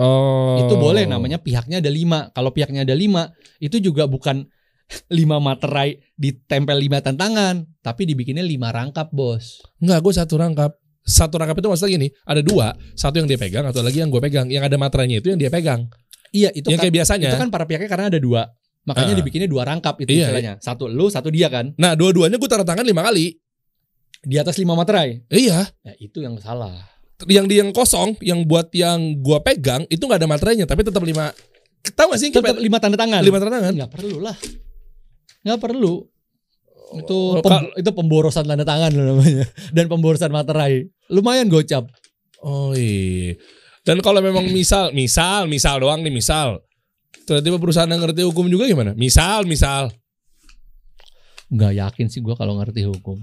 [0.00, 0.64] Oh.
[0.64, 2.32] Itu boleh namanya pihaknya ada lima.
[2.32, 3.28] Kalau pihaknya ada lima,
[3.60, 4.48] itu juga bukan
[5.20, 9.60] lima materai ditempel lima tantangan, tapi dibikinnya lima rangkap bos.
[9.78, 10.79] Enggak, gue satu rangkap.
[11.00, 14.20] Satu rangkap itu maksudnya gini, ada dua, satu yang dia pegang, atau lagi yang gue
[14.20, 14.46] pegang.
[14.46, 15.88] Yang ada materainya itu yang dia pegang.
[16.30, 17.28] Iya itu yang kan, kayak biasanya.
[17.34, 18.46] itu kan para pihaknya karena ada dua.
[18.86, 19.18] Makanya Ah.
[19.18, 20.52] dibikinnya dua rangkap itu Iya, istilahnya.
[20.62, 21.74] Satu lu, satu dia kan.
[21.76, 23.36] Nah, dua-duanya gue tanda tangan lima kali.
[24.20, 25.24] Di atas lima materai.
[25.28, 25.68] Iya.
[25.84, 26.76] Ya itu yang salah.
[27.28, 31.04] Yang di yang kosong, yang buat yang gue pegang, itu nggak ada materainya, tapi tetap
[31.04, 31.28] lima.
[31.80, 32.28] Tahu gak sih?
[32.32, 33.20] Tetap lima tanda tangan.
[33.20, 33.72] lima tanda tangan.
[33.76, 34.36] Nggak perlu lah.
[35.44, 35.94] Nggak perlu.
[36.92, 40.90] Itu Oh, pem- itu pemborosan tanda tangan loh namanya dan pemborosan materai.
[41.06, 41.86] Lumayan gocap.
[42.40, 43.38] Oh iya.
[43.80, 46.60] Dan kalau memang misal, misal, misal doang nih, misal.
[47.22, 48.90] Tiba-tiba perusahaan yang ngerti hukum juga gimana?
[48.92, 49.88] Misal, misal.
[51.48, 53.18] Nggak yakin sih gua kalau ngerti hukum.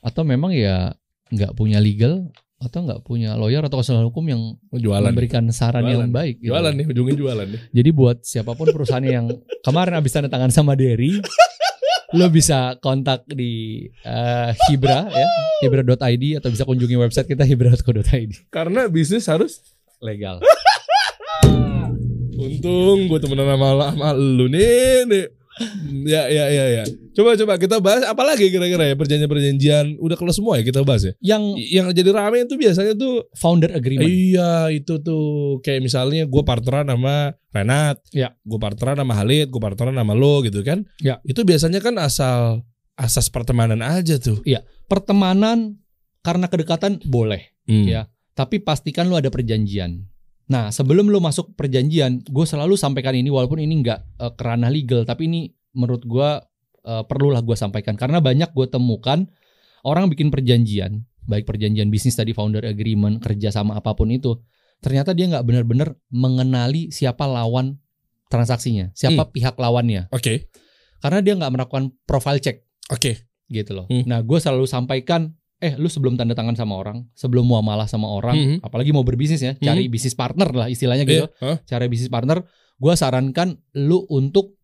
[0.00, 0.94] Atau memang ya
[1.28, 5.02] nggak punya legal atau nggak punya lawyer atau konsultan hukum yang Oh, jualan.
[5.02, 5.10] nih.
[5.10, 5.98] memberikan saran Jualan.
[6.00, 6.34] yang baik.
[6.38, 6.54] gitu.
[6.54, 7.60] Jualan nih, ujungnya jualan nih.
[7.72, 9.26] Jadi buat siapa pun perusahaan yang
[9.60, 11.18] kemarin habis tanda tangan sama Derry,
[12.12, 15.28] lo bisa kontak di eh, Hibra ya,
[15.64, 18.52] hibra.id atau bisa kunjungi website kita hibra.co.id.
[18.52, 19.60] Karena bisnis harus
[20.02, 20.42] Legal.
[22.42, 25.30] Untung gue temenan sama, sama lu nih, nih.
[26.08, 26.84] Ya, ya, ya, ya.
[27.12, 29.96] Coba, coba kita bahas apa lagi kira-kira ya perjanjian-perjanjian.
[30.00, 31.12] Udah kelas semua ya kita bahas ya.
[31.20, 34.08] Yang Yang jadi rame itu biasanya tuh founder agreement.
[34.08, 38.32] Iya itu tuh kayak misalnya gue partneran sama Renat, Ya.
[38.40, 40.88] gue partneran sama Halid, gue partneran sama lo gitu kan.
[41.04, 41.20] Ya.
[41.22, 42.64] Itu biasanya kan asal
[42.96, 44.40] asas pertemanan aja tuh.
[44.88, 45.80] Pertemanan
[46.20, 47.84] karena kedekatan boleh, Hmm.
[47.88, 48.02] Ya.
[48.32, 50.08] tapi pastikan lo ada perjanjian.
[50.52, 55.08] Nah, sebelum lo masuk perjanjian, gue selalu sampaikan ini walaupun ini nggak eh, kerana legal,
[55.08, 56.28] tapi ini menurut gue
[56.84, 59.24] eh, perlulah gue sampaikan karena banyak gue temukan
[59.88, 64.36] orang bikin perjanjian, baik perjanjian bisnis tadi founder agreement, kerja sama apa pun itu,
[64.84, 67.80] ternyata dia nggak benar-benar mengenali siapa lawan
[68.28, 70.52] transaksinya, siapa pihak lawannya, Oke,
[71.00, 73.24] karena dia nggak melakukan profile check oke.
[73.48, 73.86] gitu loh.
[73.88, 74.04] Hmm.
[74.08, 75.32] Nah, gue selalu sampaikan,
[75.62, 78.58] eh lu sebelum tanda tangan sama orang, sebelum muamalah sama orang, Hmm.
[78.60, 81.30] apalagi mau berbisnis ya, cari bisnis partner lah istilahnya gitu.
[81.30, 81.56] Iya, hah?
[81.62, 82.42] Cari bisnis partner,
[82.76, 84.58] gue sarankan lu untuk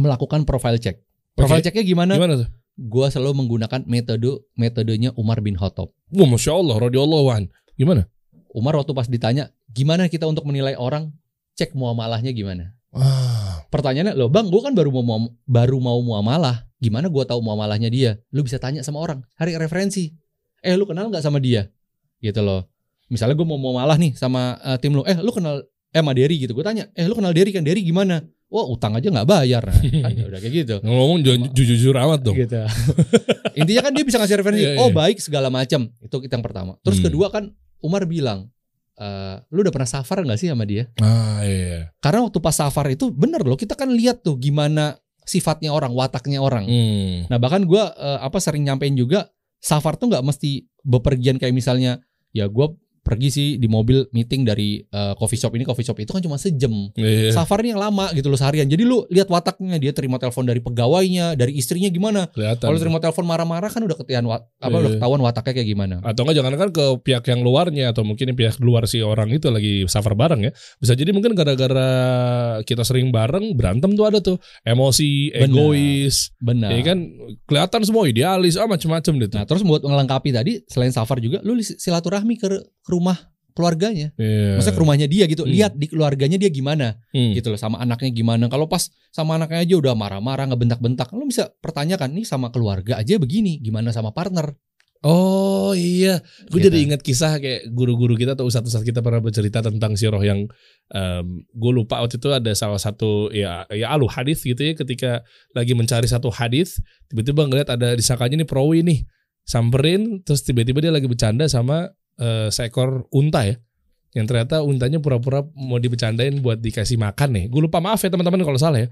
[0.00, 1.04] melakukan profile check.
[1.36, 2.16] Profile checknya gimana?
[2.16, 2.48] Gimana tuh?
[2.72, 5.92] Gue selalu menggunakan metode metodenya Umar bin Khattab.
[5.92, 7.52] Wah, masya Allah, radhiyallahu an.
[7.76, 8.08] Gimana?
[8.56, 11.12] Umar waktu pas ditanya, gimana kita untuk menilai orang,
[11.56, 12.72] cek muamalahnya gimana?
[12.92, 16.68] Ah, Pertanyaannya, lo bang, gue kan baru mau baru mau muamalah.
[16.76, 18.20] Gimana gue tahu muamalahnya dia?
[18.36, 20.12] Lu bisa tanya sama orang, cari referensi.
[20.62, 21.66] Eh, lu kenal nggak sama dia?
[22.18, 22.64] Gitu loh.
[23.06, 25.02] Misalnya gue mau muamalah nih sama eh, tim lu.
[25.02, 25.60] Eh, lu kenal
[25.92, 26.54] eh sama Derry gitu.
[26.54, 27.60] Gue tanya, eh lu kenal Derry kan?
[27.60, 28.22] Derry gimana?
[28.46, 29.64] Wah, utang aja nggak bayar.
[29.64, 30.76] Nah, kan udah kayak gitu.
[30.80, 32.36] ngomong ju- jujur amat dong.
[32.36, 32.56] Gitu.
[33.60, 34.62] Intinya kan dia bisa ngasih referensi.
[34.62, 34.94] Iya, Oh iya.
[34.94, 35.88] baik segala macam.
[35.98, 36.72] Itu kita yang pertama.
[36.80, 37.06] Terus Hmm.
[37.08, 37.48] kedua kan
[37.80, 38.52] Umar bilang,
[38.94, 40.84] eh, lu udah pernah safar nggak sih sama dia?
[41.00, 41.90] Ah, iya.
[41.98, 46.38] Karena waktu pas safar itu bener loh kita kan lihat tuh gimana sifatnya orang, wataknya
[46.38, 46.68] orang.
[46.68, 47.24] Hmm.
[47.28, 49.32] Nah bahkan gue apa sering nyampein juga
[49.62, 52.02] safar tuh nggak mesti bepergian kayak misalnya
[52.34, 52.66] ya gue
[53.02, 56.38] pergi sih di mobil meeting dari eh, coffee shop ini coffee shop itu kan cuma
[56.38, 56.70] sejam.
[56.94, 57.34] Iya.
[57.34, 58.70] Safar ini yang lama gitu loh seharian.
[58.70, 62.30] Jadi lu lihat wataknya dia terima telepon dari pegawainya, dari istrinya gimana.
[62.32, 64.78] Kalau terima telepon marah-marah kan udah ketahuan wat, apa Iya.
[64.78, 65.94] udah ketahuan wataknya kayak gimana.
[66.06, 69.50] Atau enggak jangan kan ke pihak yang luarnya atau mungkin pihak luar si orang itu
[69.50, 70.50] lagi safar bareng ya.
[70.78, 71.90] Bisa jadi mungkin gara-gara
[72.62, 76.30] kita sering bareng berantem tuh ada tuh emosi, egois.
[76.38, 76.70] Benar.
[76.70, 76.98] Ya kan
[77.50, 79.42] kelihatan semua idealis ah macem-macem deh tuh.
[79.42, 84.12] Nah terus buat melengkapi tadi selain safar juga lu silaturahmi ke, ke rumah keluarganya.
[84.16, 84.56] Iya.
[84.60, 85.44] Maksudnya ke rumahnya dia gitu.
[85.44, 85.52] Hmm.
[85.52, 87.00] Lihat di keluarganya dia gimana.
[87.12, 87.32] Hmm.
[87.36, 91.52] gitu loh sama anaknya gimana kalau pas sama anaknya aja udah marah-marah ngebentak-bentak lo bisa
[91.60, 94.56] pertanyakan nih sama keluarga aja begini gimana sama partner
[95.02, 96.70] Oh iya, gue Gitu.
[96.70, 100.46] jadi ingat kisah kayak guru-guru kita atau ustadz-ustadz kita pernah bercerita tentang si roh yang
[101.58, 105.26] gue lupa waktu itu ada salah satu ya ya alu hadis gitu ya ketika
[105.58, 106.78] lagi mencari satu hadis
[107.10, 109.00] tiba-tiba ngeliat ada disangkanya nih perawi nih
[109.42, 113.56] samperin terus tiba-tiba dia lagi bercanda sama eh, seekor unta ya
[114.12, 117.44] yang ternyata untanya pura-pura mau dibecandain buat dikasih makan nih.
[117.48, 118.88] Gue lupa maaf ya teman-teman kalau salah ya.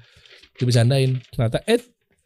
[0.57, 1.21] Dibecandain.
[1.29, 1.81] Ternyata eh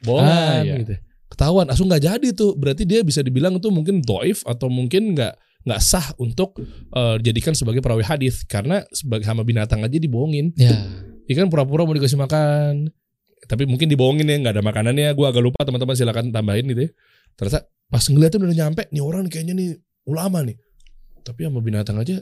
[0.07, 0.75] bohongan Ah, iya.
[0.79, 0.95] gitu.
[1.27, 2.55] Ketahuan langsung nggak jadi tuh.
[2.55, 5.35] Berarti dia bisa dibilang tuh mungkin doif atau mungkin nggak
[5.67, 6.55] nggak sah untuk
[6.95, 10.55] eh, dijadikan sebagai perawi hadis karena sebagai hama binatang aja dibohongin.
[10.55, 10.79] Ya.
[11.27, 12.95] Ikan pura-pura mau dikasih makan.
[13.51, 15.11] Tapi mungkin dibohongin ya nggak ada makanannya.
[15.19, 16.91] Gue agak lupa teman-teman silakan tambahin gitu ya.
[17.35, 19.69] Ternyata pas ngeliatnya udah nyampe nih orang kayaknya nih
[20.07, 20.55] ulama nih.
[21.25, 22.21] Tapi sama binatang aja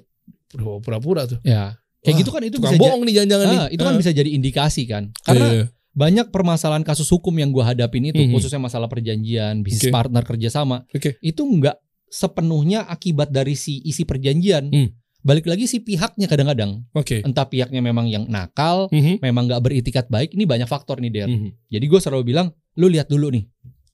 [0.55, 1.43] pura-pura tuh.
[1.43, 1.77] Ya.
[2.03, 3.59] Kayak Wah, gitu kan itu bisa bohong nih jangan-jangan nih.
[3.59, 3.99] Ah, itu kan Ah.
[3.99, 5.15] bisa jadi indikasi kan.
[5.23, 5.65] Karena Iya.
[5.93, 8.35] banyak permasalahan kasus hukum yang gua hadapin itu Mhm.
[8.35, 9.95] khususnya masalah perjanjian, bisnis Oke.
[9.95, 10.83] partner kerjasama.
[10.91, 11.15] Oke.
[11.19, 11.79] Itu nggak
[12.11, 14.67] sepenuhnya akibat dari si isi perjanjian.
[14.69, 14.91] Hmm.
[15.23, 16.83] Balik lagi si pihaknya kadang-kadang.
[16.93, 17.23] Oke.
[17.23, 19.23] Entah pihaknya memang yang nakal, Mhm.
[19.23, 20.35] memang nggak beritikat baik.
[20.35, 21.29] Ini banyak faktor nih Der.
[21.31, 21.71] Mhm.
[21.71, 23.47] Jadi gue selalu bilang, lu lihat dulu nih,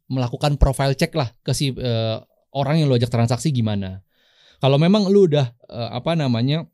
[0.08, 2.16] melakukan profile check lah ke si eh,
[2.56, 4.00] orang yang lu ajak transaksi gimana.
[4.58, 6.66] Kalau memang lu udah eh, apa namanya,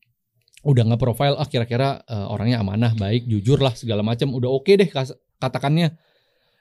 [0.65, 4.89] udah nge-profile, ah kira-kira eh, orangnya amanah, baik, jujur lah segala macam, udah oke deh
[4.89, 5.93] kas- katakannya,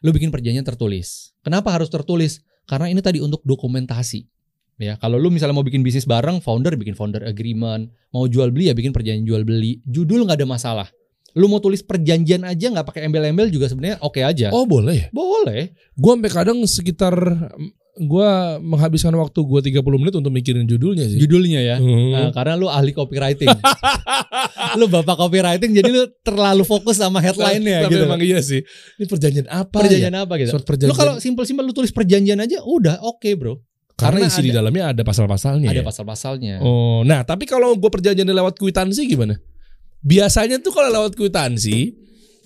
[0.03, 1.31] lu bikin perjanjian tertulis.
[1.39, 2.43] Kenapa harus tertulis?
[2.67, 4.27] Karena ini tadi untuk dokumentasi.
[4.81, 8.67] Ya, kalau lu misalnya mau bikin bisnis bareng, founder bikin founder agreement, mau jual beli
[8.67, 9.79] ya bikin perjanjian jual beli.
[9.85, 10.87] Judul nggak ada masalah.
[11.37, 14.49] Lu mau tulis perjanjian aja nggak pakai embel-embel juga sebenarnya oke aja.
[14.49, 15.07] Oh boleh ya?
[15.13, 15.73] Boleh.
[15.93, 17.13] Gue sampai kadang sekitar
[17.93, 21.21] gue menghabiskan waktu gue 30 menit untuk mikirin judulnya sih.
[21.21, 21.75] Judulnya ya.
[21.77, 22.09] Hmm.
[22.09, 23.53] Nah, karena lu ahli copywriting.
[24.81, 28.09] lu bapak copywriting jadi lu terlalu fokus sama headline-nya gitu.
[28.09, 28.65] emang iya sih.
[28.97, 30.25] Ini perjanjian apa Perjanjian ya?
[30.25, 30.49] apa gitu.
[30.57, 30.89] Surat perjanjian.
[30.89, 33.61] Lu kalau simpel-simpel lu tulis perjanjian aja udah oke, Bro.
[33.93, 35.69] karena, karena isi di ada- dalamnya ada pasal-pasalnya.
[35.69, 35.85] Ada ya?
[35.85, 36.53] pasal-pasalnya.
[36.65, 39.37] Oh, nah tapi kalau gue perjanjian lewat kwitansi gimana?
[40.01, 41.93] Biasanya tuh kalau lewat kwitansi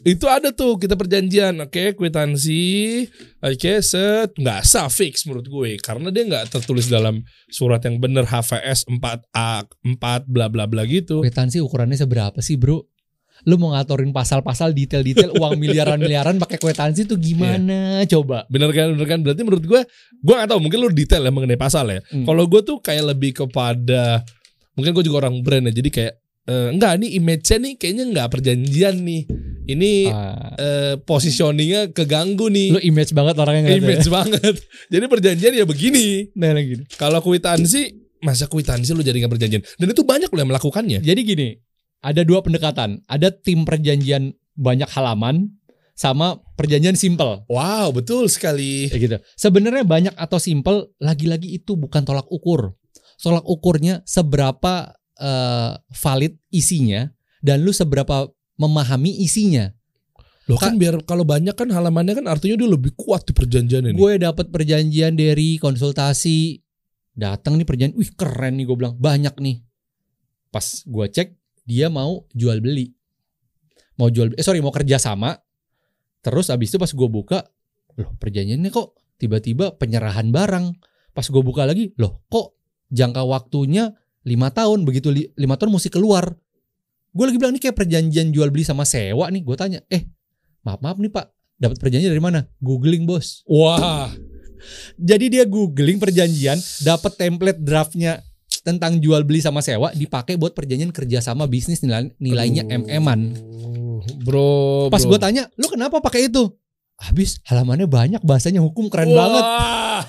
[0.06, 3.06] itu ada tuh kita perjanjian, oke kwitansi,
[3.42, 8.30] oke set nggak sah fix menurut gue karena dia nggak tertulis dalam surat yang bener
[8.30, 11.26] HVS 4A 4 bla bla bla gitu.
[11.26, 12.86] Kwitansi ukurannya seberapa sih, Bro?
[13.46, 18.02] Lu mau ngatorin pasal-pasal detail-detail uang miliaran-miliaran pakai kwitansi tuh gimana?
[18.10, 18.50] Coba.
[18.50, 19.20] Bener kan, bener kan.
[19.22, 19.82] Berarti menurut gue,
[20.26, 20.60] gue nggak tahu.
[20.66, 22.02] Mungkin lu detail ya mengenai pasal ya.
[22.10, 22.26] Hmm.
[22.26, 24.26] Kalau gue tuh kayak lebih kepada,
[24.74, 25.74] mungkin gue juga orang brand ya.
[25.78, 26.14] Jadi kayak
[26.50, 29.24] eh, enggak nih image-nya nih kayaknya nggak perjanjian nih.
[29.68, 32.72] Ini Ah, eh, positioningnya keganggu nih.
[32.72, 34.56] lu image banget orangnya nggak image banget.
[34.88, 36.32] Jadi perjanjian ya begini.
[36.34, 36.88] Nah, lagi.
[36.96, 37.92] Kalau kwitansi,
[38.24, 39.64] masa kwitansi lu jadi nggak perjanjian?
[39.76, 41.00] Dan itu banyak loh yang melakukannya.
[41.04, 41.48] Jadi gini,
[42.00, 43.04] ada dua pendekatan.
[43.06, 45.52] Ada tim perjanjian banyak halaman
[45.94, 47.44] sama perjanjian simple.
[47.50, 48.88] Wow, betul sekali.
[48.88, 49.18] Kayak gitu.
[49.36, 52.72] Sebenarnya banyak atau simple, lagi-lagi itu bukan tolak ukur.
[53.18, 57.10] Tolak ukurnya seberapa eh, valid isinya
[57.42, 59.72] dan lu seberapa memahami isinya.
[60.48, 64.00] Loh kan biar kalau banyak kan halamannya kan artinya dia lebih kuat di perjanjian ini.
[64.00, 66.56] Gue dapat perjanjian dari konsultasi,
[67.12, 69.60] datang nih perjanjian, wih keren nih gue bilang banyak nih.
[70.48, 71.36] Pas gue cek
[71.68, 72.96] dia mau jual beli,
[74.00, 75.36] mau jual, eh sorry mau kerja sama.
[76.24, 77.44] Terus abis itu pas gue buka,
[78.00, 80.80] loh perjanjiannya kok tiba-tiba penyerahan barang.
[81.12, 82.56] Pas gue buka lagi, loh kok
[82.88, 83.92] jangka waktunya
[84.24, 86.40] lima tahun begitu li- lima tahun mesti keluar.
[87.12, 89.42] Gue lagi bilang ini kayak perjanjian jual beli sama sewa nih.
[89.42, 90.06] Gue tanya, eh
[90.62, 92.46] maaf maaf nih pak, dapat perjanjian dari mana?
[92.62, 93.42] Googling bos.
[93.48, 94.12] Wah,
[94.98, 98.26] Jadi dia googling perjanjian, dapat template draftnya
[98.66, 103.00] tentang jual beli sama sewa, dipakai buat perjanjian kerjasama bisnis nilai, nilainya Aduh.
[103.00, 103.22] mm-an.
[104.28, 106.52] Bro, Pas gue tanya, lu kenapa pakai itu?
[106.98, 109.46] Habis halamannya banyak, bahasanya hukum keren banget.
[109.54, 110.04] Wah.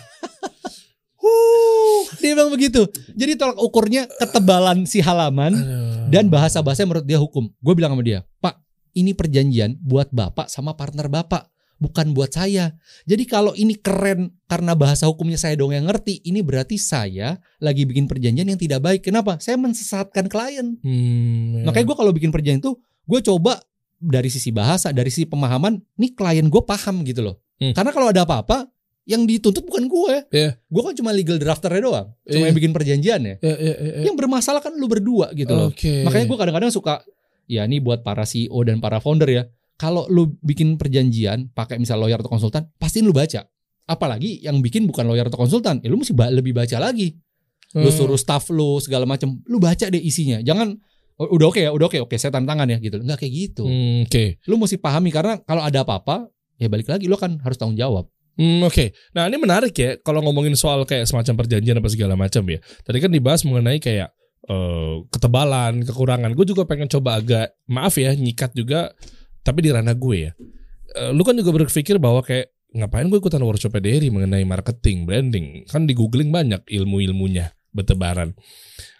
[2.19, 2.83] Dia bilang begitu.
[3.15, 5.88] Jadi tolak ukurnya ketebalan si halaman Aduh.
[6.09, 7.53] Dan bahasa-bahasa menurut dia hukum.
[7.61, 8.57] Gue bilang sama dia, Pak,
[8.97, 12.73] ini perjanjian buat bapak sama partner bapak, bukan buat saya.
[13.05, 17.85] Jadi kalau ini keren karena bahasa hukumnya saya dong yang ngerti, ini berarti saya lagi
[17.85, 19.05] bikin perjanjian yang tidak baik.
[19.05, 19.37] Kenapa?
[19.39, 20.81] Saya mensesatkan klien.
[20.81, 23.61] Hmm, Makanya gue kalau bikin perjanjian tuh, gue coba
[24.01, 27.37] dari sisi bahasa, dari sisi pemahaman, nih klien gue paham gitu loh.
[27.61, 27.77] Hmm.
[27.77, 28.71] Karena kalau ada apa-apa,
[29.09, 30.15] yang dituntut bukan gue.
[30.31, 30.51] Iya.
[30.61, 32.09] Gue kan cuma legal drafternya doang.
[32.23, 32.47] Cuma Iya.
[32.53, 33.35] yang bikin perjanjian ya.
[33.41, 34.03] Ya, ya, ya, ya.
[34.05, 35.73] Yang bermasalah kan lu berdua gitu loh.
[35.73, 37.01] Makanya gue kadang-kadang suka
[37.49, 39.43] ya ini buat para CEO dan para founder ya.
[39.75, 43.49] Kalau lu bikin perjanjian pakai misal lawyer atau konsultan, pastiin lu baca.
[43.85, 47.17] Apalagi yang bikin bukan lawyer atau konsultan, ya lu mesti ba- lebih baca lagi.
[47.73, 47.95] Lu Hmm.
[47.95, 50.41] suruh staff lu segala macam, lu baca deh isinya.
[50.41, 50.77] Jangan
[51.17, 53.01] "Oh, udah oke ya, udah oke, oke saya tanda tangan ya gitu.
[53.01, 53.65] Enggak kayak gitu.
[53.65, 54.37] Hmm, Oke.
[54.45, 58.07] Lu mesti pahami karena kalau ada apa-apa, ya balik lagi lu kan harus tanggung jawab.
[58.39, 62.47] Hmm, Oke, nah ini menarik ya kalau ngomongin soal kayak semacam perjanjian apa segala macam
[62.47, 62.63] ya.
[62.87, 64.15] Tadi kan dibahas mengenai kayak
[64.47, 66.31] eh, ketebalan, kekurangan.
[66.39, 68.95] Gue juga pengen coba agak maaf ya nyikat juga,
[69.43, 70.33] tapi di ranah gue ya.
[70.95, 75.67] Eh, lu kan juga berpikir bahwa kayak ngapain gue ikutan workshop Derry mengenai marketing, branding.
[75.67, 77.59] Kan di googling banyak ilmu-ilmunya.
[77.69, 78.33] bertebaran.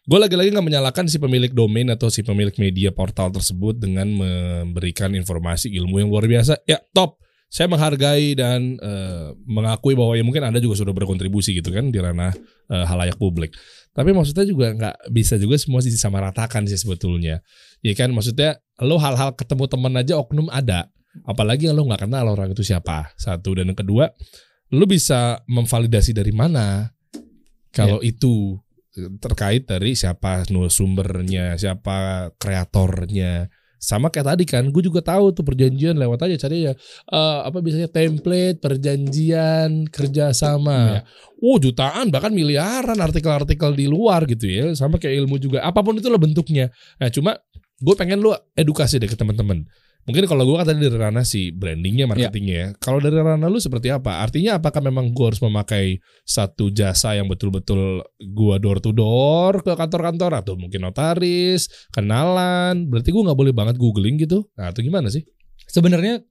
[0.05, 5.17] Gue lagi-lagi nggak menyalahkan si pemilik domain atau si pemilik media portal tersebut dengan memberikan
[5.17, 6.63] informasi ilmu yang luar biasa.
[6.69, 7.17] Ya top,
[7.49, 11.97] saya menghargai dan eh, mengakui bahwa ya mungkin anda juga sudah berkontribusi gitu kan di
[11.97, 12.37] ranah
[12.69, 13.57] eh, halayak publik.
[13.97, 17.41] Tapi maksudnya juga nggak bisa juga semua disamaratakan sih sebetulnya.
[17.81, 20.93] Ya kan maksudnya lo hal-hal ketemu teman aja oknum ada.
[21.25, 23.11] Apalagi lo nggak kenal orang itu siapa.
[23.17, 24.13] Satu dan yang kedua,
[24.71, 26.93] lo bisa memvalidasi dari mana
[27.73, 28.61] kalau itu
[29.23, 33.47] terkait dari siapa sumbernya, siapa kreatornya.
[33.79, 36.75] Sama kayak tadi kan, gue juga tahu tuh perjanjian lewat aja cari ya
[37.15, 40.99] eh, apa biasanya template perjanjian kerjasama.
[40.99, 41.01] Iya.
[41.39, 45.63] Oh jutaan bahkan miliaran artikel-artikel di luar gitu ya, sama kayak ilmu juga.
[45.63, 46.75] Apa pun itu lah bentuknya.
[46.99, 47.39] Nah cuma
[47.79, 49.63] gue pengen lu edukasi deh ke teman-teman.
[50.09, 52.69] Mungkin kalau gue kan tadi dari ranah si brandingnya, marketingnya ya.
[52.81, 54.25] Kalau dari ranah lu seperti apa?
[54.25, 59.77] Artinya apakah memang gue harus memakai satu jasa yang betul-betul gue door to door ke
[59.77, 62.89] kantor-kantor atau mungkin notaris, kenalan?
[62.89, 64.49] Berarti gue nggak boleh banget googling gitu?
[64.57, 65.29] Nah itu gimana sih?
[65.69, 66.25] Sebenarnya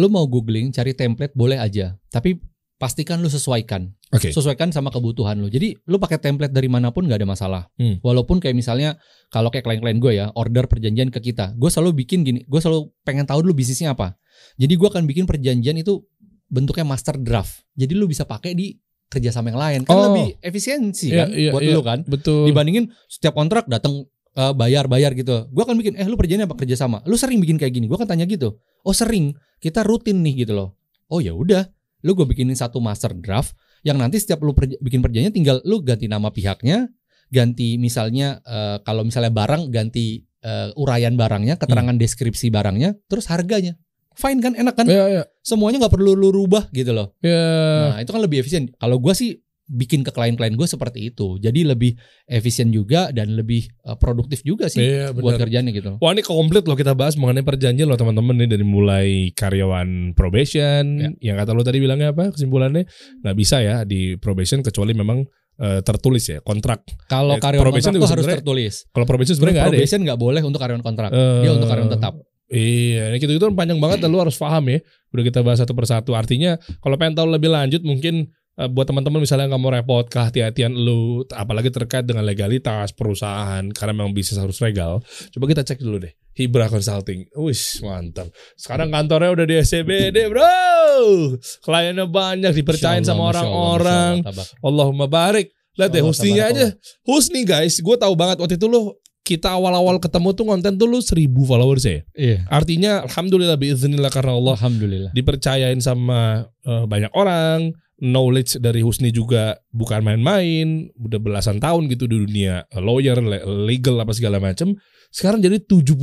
[0.00, 2.40] lu mau googling cari template boleh aja, tapi
[2.78, 3.90] pastikan lu sesuaikan.
[4.14, 4.30] Oke.
[4.30, 5.50] Sesuaikan sama kebutuhan lu.
[5.50, 7.62] Jadi lu pakai template dari mana pun nggak ada masalah.
[7.74, 7.98] Hmm.
[8.00, 8.96] Walaupun kayak misalnya
[9.28, 12.88] kalau kayak klien-klien gue ya order perjanjian ke kita, gue selalu bikin gini, gue selalu
[13.02, 14.14] pengen tahu dulu bisnisnya apa.
[14.56, 16.06] Jadi gue akan bikin perjanjian itu
[16.48, 17.66] bentuknya master draft.
[17.74, 20.04] Jadi lu bisa pakai di kerjasama yang lain kan Oh.
[20.12, 21.74] lebih efisiensi Iya, kan iya, buat iya.
[21.74, 21.98] lu kan.
[22.06, 22.46] Betul.
[22.46, 24.06] Dibandingin setiap kontrak datang
[24.38, 25.50] eh, bayar-bayar gitu.
[25.50, 27.02] Gue akan bikin, eh lu perjanjian apa kerjasama?
[27.10, 27.90] Lu sering bikin kayak gini?
[27.90, 28.54] Gue akan tanya gitu.
[28.86, 29.34] Oh sering.
[29.58, 30.78] Kita rutin nih gitu loh.
[31.10, 31.66] Oh ya udah.
[32.06, 33.54] Lu gue bikinin satu master draft
[33.86, 36.90] yang nanti setiap lu perja- bikin perjanjian tinggal lu ganti nama pihaknya,
[37.30, 43.74] ganti misalnya eh, kalau misalnya barang ganti eh, uraian barangnya, keterangan deskripsi barangnya, terus harganya.
[44.18, 44.86] Fine kan, enak kan?
[44.90, 45.22] Ya, ya.
[45.46, 47.14] Semuanya nggak perlu lu rubah gitu loh.
[47.22, 47.94] Ya.
[47.94, 48.66] Nah itu kan lebih efisien.
[48.74, 49.38] Kalau gua sih
[49.68, 51.36] bikin ke klien-klien gue seperti itu.
[51.36, 51.92] Jadi lebih
[52.24, 55.44] efisien juga dan lebih eh, produktif juga sih Iya, buat benar.
[55.44, 55.90] kerjaannya gitu.
[56.00, 61.12] Wah ini komplit loh kita bahas mengenai perjanjian loh teman-teman nih dari mulai karyawan probation
[61.20, 62.88] yang kata lo tadi bilangnya apa kesimpulannya
[63.20, 65.20] nggak bisa ya di probation kecuali memang
[65.58, 66.88] eh, tertulis ya kontrak.
[67.04, 68.74] Kalau Eh, karyawan probation kontrak tuh harus tertulis.
[68.88, 69.68] Kalau probation sebenarnya nggak ada.
[69.68, 69.76] Ya?
[69.76, 71.10] probation nggak boleh untuk karyawan kontrak.
[71.12, 72.14] Eh, Dia untuk karyawan tetap.
[72.48, 74.80] Iya, ini gitu itu kan panjang banget dan lu harus paham ya.
[75.12, 76.16] Udah kita bahas satu persatu.
[76.16, 78.32] Artinya kalau pengen tahu lebih lanjut mungkin
[78.66, 84.10] buat teman-teman misalnya nggak mau repot kehati-hatian lu, apalagi terkait dengan legalitas perusahaan karena memang
[84.10, 84.98] bisnis harus legal.
[85.30, 86.10] Coba kita cek dulu deh.
[86.34, 87.30] Hibra Consulting.
[87.38, 88.30] Wih, mantap.
[88.58, 91.38] Sekarang kantornya udah di SCBD, bro.
[91.62, 94.26] Kliennya banyak, dipercayain sama orang-orang.
[94.62, 95.54] Allahumma barik.
[95.78, 96.74] Lihat deh husninya aja.
[97.06, 100.98] Husni guys, gue tahu banget waktu itu lu kita awal-awal ketemu tuh konten tuh lu
[100.98, 102.00] seribu followers ya.
[102.16, 102.38] Iya.
[102.50, 105.10] Artinya alhamdulillah biiznillah karena Allah Alhamdulillah.
[105.14, 112.06] dipercayain sama eh, banyak orang, knowledge dari Husni juga bukan main-main, udah belasan tahun gitu
[112.06, 114.78] di dunia lawyer, le- legal apa segala macam.
[115.08, 115.96] Sekarang jadi 71.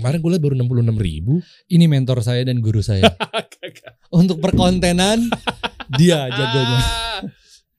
[0.00, 1.38] Kemarin gue lihat baru 66 ribu.
[1.68, 3.04] Ini mentor saya dan guru saya.
[4.18, 5.28] untuk perkontenan
[5.98, 6.80] dia jagonya.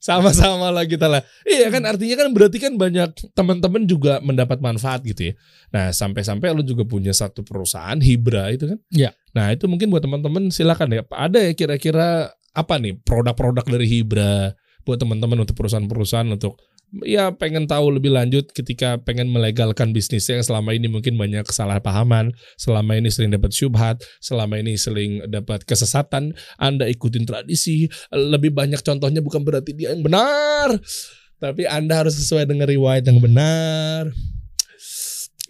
[0.04, 1.24] Sama-sama lah kita lah.
[1.48, 5.34] Iya kan artinya kan berarti kan banyak teman-teman juga mendapat manfaat gitu ya.
[5.72, 8.80] Nah sampai-sampai lu juga punya satu perusahaan Hibra itu kan.
[8.92, 9.16] Iya.
[9.32, 11.08] Nah itu mungkin buat teman-teman silakan ya.
[11.08, 14.54] Ada ya kira-kira apa nih produk-produk dari Hibra
[14.86, 16.60] buat teman-teman untuk perusahaan-perusahaan untuk
[17.02, 22.38] ya pengen tahu lebih lanjut ketika pengen melegalkan bisnisnya yang selama ini mungkin banyak kesalahpahaman,
[22.62, 28.86] selama ini sering dapat syubhat, selama ini sering dapat kesesatan, Anda ikutin tradisi, lebih banyak
[28.86, 30.78] contohnya bukan berarti dia yang benar,
[31.42, 34.14] tapi Anda harus sesuai dengan riwayat yang benar.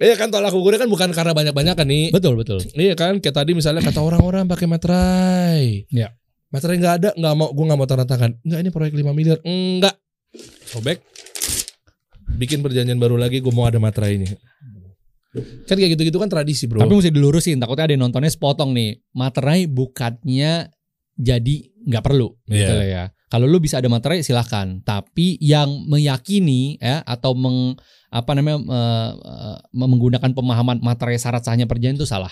[0.01, 2.09] Iya kan tolak ukurnya kan bukan karena banyak-banyakan nih.
[2.09, 2.63] Betul betul.
[2.73, 5.85] Iya kan kayak tadi misalnya kata orang-orang pakai materai.
[5.93, 6.17] Iya.
[6.53, 8.37] Materai nggak ada, nggak mau, gue nggak mau tanda tangan.
[8.45, 9.97] Nggak ini proyek 5 miliar, enggak.
[10.69, 11.01] Sobek.
[12.37, 14.37] Bikin perjanjian baru lagi, gue mau ada materainya.
[15.65, 16.77] Kan kayak gitu-gitu kan tradisi bro.
[16.77, 19.01] Tapi mesti dilurusin takutnya ada yang nontonnya sepotong nih.
[19.17, 20.69] Materai bukannya
[21.17, 21.55] jadi
[21.89, 22.77] nggak perlu gitu Iya.
[22.77, 23.03] loh ya.
[23.33, 24.77] Kalau lu bisa ada materai silahkan.
[24.85, 27.73] Tapi yang meyakini ya atau meng
[28.13, 32.29] apa namanya eh, eh, menggunakan pemahaman materai syarat sahnya perjanjian itu salah.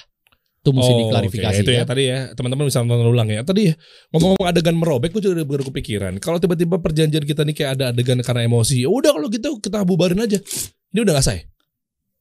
[0.62, 1.66] Itu mesti Oh, diklarifikasi oke.
[1.66, 1.86] Itu ya ya.
[1.90, 3.42] tadi ya teman-teman bisa nonton ulang ya.
[3.42, 3.74] Tadi ya,
[4.14, 6.22] ngomong-ngomong adegan merobek, gue juga baru kepikiran.
[6.22, 9.82] Kalau tiba-tiba perjanjian kita nih kayak ada adegan karena emosi, ya udah kalau gitu kita
[9.82, 10.38] bubarin aja.
[10.94, 11.36] Ini udah gak sah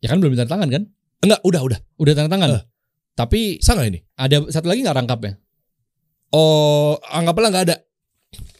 [0.00, 0.08] ya?
[0.08, 0.82] Kan belum tanda tangan kan?
[1.20, 1.78] Enggak, udah, udah.
[2.00, 2.48] Udah tanda tangan.
[2.56, 2.62] Eh.
[3.12, 4.00] Tapi Sah gak ini?
[4.16, 5.36] ada satu lagi nggak rangkapnya?
[6.32, 7.76] Oh, anggaplah nggak ada.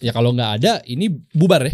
[0.03, 1.73] Ya kalau nggak ada ini Bubar ya?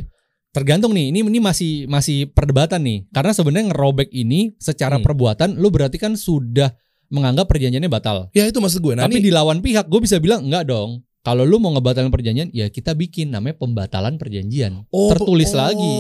[0.55, 1.13] tergantung nih.
[1.13, 3.05] Ini ini masih masih perdebatan nih.
[3.13, 5.05] Karena sebenarnya ngerobek ini secara Hmm.
[5.05, 6.73] perbuatan lu berarti kan sudah
[7.09, 8.29] menganggap perjanjiannya batal.
[8.35, 8.95] Ya itu maksud gue.
[8.99, 11.07] Nah, Tapi ini, di lawan pihak gue bisa bilang enggak dong.
[11.27, 14.87] Kalau lu mau ngebatalin perjanjian, ya kita bikin namanya pembatalan perjanjian.
[14.95, 15.95] Tertulis oh, lagi.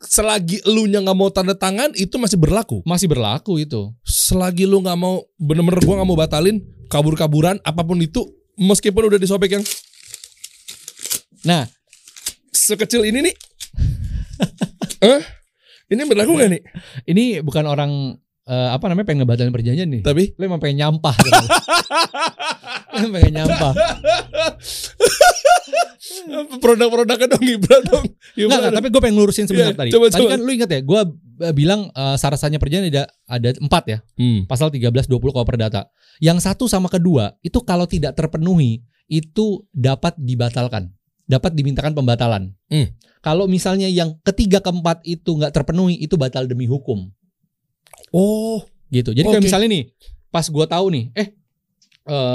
[0.00, 2.80] Selagi lu nya nggak mau tanda tangan itu masih berlaku.
[2.88, 3.92] Masih berlaku itu.
[4.00, 6.56] Selagi lu nggak mau bener-bener gua nggak mau batalin
[6.88, 8.24] kabur-kaburan apa pun itu
[8.56, 9.64] meskipun udah disobek yang
[11.44, 11.68] Nah,
[12.48, 13.34] sekecil ini nih.
[15.06, 15.20] eh,
[15.92, 16.62] ini berlaku nggak nih?
[17.06, 17.92] ini bukan orang
[18.46, 20.02] eh, apa namanya pengen ngebatalin perjanjian nih.
[20.02, 21.14] Tapi Lu emang pengen nyampah.
[21.18, 21.44] gitu.
[22.96, 23.72] Lu pengen nyampah.
[26.58, 28.04] produk-produknya dong Ibra dong.
[28.06, 28.58] Nggak, Gimana?
[28.60, 29.90] nggak, tapi gue pengen ngelurusin sebentar Iya, tadi.
[29.92, 30.30] coba, tadi coba.
[30.32, 31.00] kan lu ingat ya, gue
[31.52, 33.98] bilang eh, syarat-syaratnya perjanjian ada ada empat ya.
[34.16, 34.44] Hmm.
[34.46, 35.80] Pasal 13 20 KUH Perdata.
[36.18, 40.90] Yang satu sama kedua itu kalau tidak terpenuhi itu dapat dibatalkan,
[41.24, 42.54] dapat dimintakan pembatalan.
[42.70, 42.88] Hmm.
[43.20, 47.10] Kalau misalnya yang ketiga keempat itu nggak terpenuhi itu batal demi hukum,
[48.16, 49.12] Oh, gitu.
[49.12, 49.48] Jadi kayak Oke.
[49.52, 49.84] misalnya nih,
[50.32, 51.28] pas gue tahu nih, eh,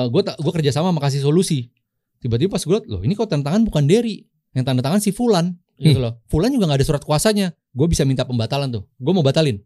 [0.07, 1.73] gue gue kerja sama sama kasih solusi,
[2.21, 4.21] tiba-tiba pas gue liat, loh ini kok tanda tangan bukan Derry,
[4.53, 6.05] yang tanda tangan si Fulan, gitu Hmm.
[6.05, 6.13] loh.
[6.29, 9.57] Fulan juga nggak ada surat kuasanya, gue bisa minta pembatalan tuh, gue mau batalin.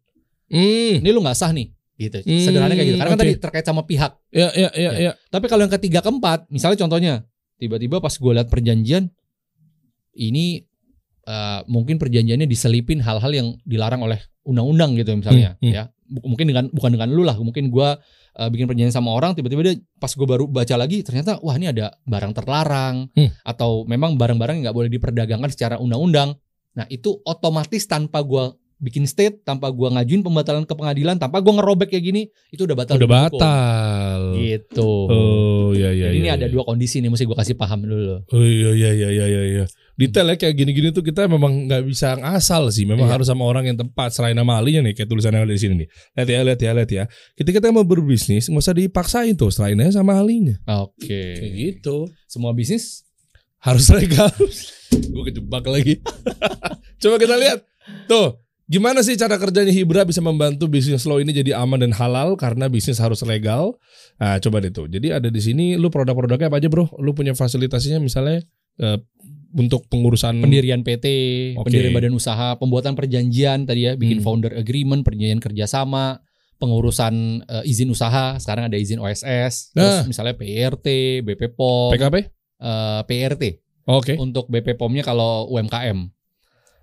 [0.48, 1.02] hmm.
[1.04, 2.22] Ini lu nggak sah nih, gitu.
[2.22, 2.98] Hmm, Sederhananya kayak gitu.
[3.02, 3.26] Karena kan oke.
[3.26, 4.12] tadi terkait sama pihak.
[4.30, 5.00] Ya, ya, ya, Ya.
[5.10, 5.12] ya.
[5.28, 7.14] Tapi kalau yang ketiga keempat, misalnya contohnya,
[7.58, 9.10] tiba-tiba pas gue lihat perjanjian,
[10.14, 10.64] ini
[11.26, 15.74] eh, mungkin perjanjiannya diselipin hal-hal yang dilarang oleh undang-undang gitu misalnya, Hmm, hmm.
[15.74, 15.84] ya.
[16.06, 17.90] Mungkin dengan bukan dengan lu lah, mungkin gue
[18.36, 21.72] eh, bikin perjanjian sama orang, tiba-tiba dia pas gue baru baca lagi, ternyata wah ini
[21.72, 23.32] ada barang terlarang, Hmm.
[23.42, 26.36] atau memang barang-barang yang nggak boleh diperdagangkan secara undang-undang.
[26.76, 31.48] Nah itu otomatis tanpa gue bikin state, tanpa gue ngajuin pembatalan ke pengadilan, tanpa gue
[31.48, 33.00] ngerobek kayak gini, itu udah batal.
[33.00, 33.40] Udah demi hukum.
[33.40, 34.22] batal.
[34.36, 34.92] Gitu.
[35.08, 36.22] Oh, ya, ya, Jadi ya.
[36.22, 36.52] ini ada ya.
[36.52, 38.20] dua kondisi nih mesti gue kasih paham dulu.
[38.28, 39.66] Oh iya iya iya iya iya.
[39.96, 42.84] Detail ya kayak gini-gini tuh kita memang nggak bisa ngasal sih.
[42.84, 43.16] Memang Iya.
[43.16, 44.12] harus sama orang yang tepat.
[44.12, 45.88] Selain nama ahlinya nih kayak tulisan yang ada di sini nih.
[46.20, 47.04] Lihat ya, lihat ya, lihat ya.
[47.34, 49.50] Ketika kita mau berbisnis nggak usah dipaksain tuh.
[49.50, 50.60] Selain aja sama ahlinya.
[50.68, 51.40] Oke.
[51.40, 52.12] Kayak gitu.
[52.28, 53.06] Semua bisnis
[53.66, 54.30] Harus legal.
[55.12, 55.98] Gue kejebak lagi.
[57.02, 57.66] Coba kita lihat.
[58.06, 58.38] Tuh.
[58.66, 62.66] Gimana sih cara kerjanya Hibra bisa membantu bisnis lo ini jadi aman dan halal karena
[62.66, 63.78] bisnis harus legal?
[64.18, 64.90] Nah, coba deh tuh.
[64.90, 66.98] Jadi ada di sini lu produk-produknya apa aja, Bro?
[66.98, 68.42] Lu punya fasilitasnya misalnya
[68.82, 68.98] eh,
[69.56, 71.06] untuk pengurusan pendirian PT,
[71.56, 71.72] Oke.
[71.72, 74.26] pendirian badan usaha, pembuatan perjanjian tadi ya, bikin Hmm.
[74.28, 76.20] founder agreement, perjanjian kerjasama,
[76.60, 78.36] pengurusan eh, izin usaha.
[78.36, 80.04] Sekarang ada izin OSS, terus Nah.
[80.06, 80.88] misalnya PRT,
[81.22, 82.16] BP POM, PKP?
[82.58, 83.44] eh, PRT
[83.86, 84.14] Oke.
[84.16, 86.12] untuk BP POM-nya kalau UMKM.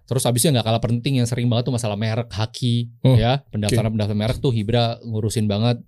[0.02, 3.88] Terus habisnya nggak kalah penting yang sering banget tuh masalah merek, haki, Oh, ya pendaftaran
[3.88, 5.80] pendaftaran merek tuh Hibra ngurusin banget.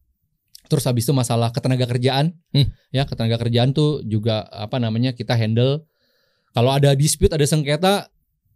[0.64, 2.72] Terus habis itu masalah ketenaga kerjaan, Hmm.
[2.89, 5.85] ya ketenaga kerjaan tuh juga apa namanya kita handle.
[6.55, 8.07] Kalau ada dispute, ada sengketa,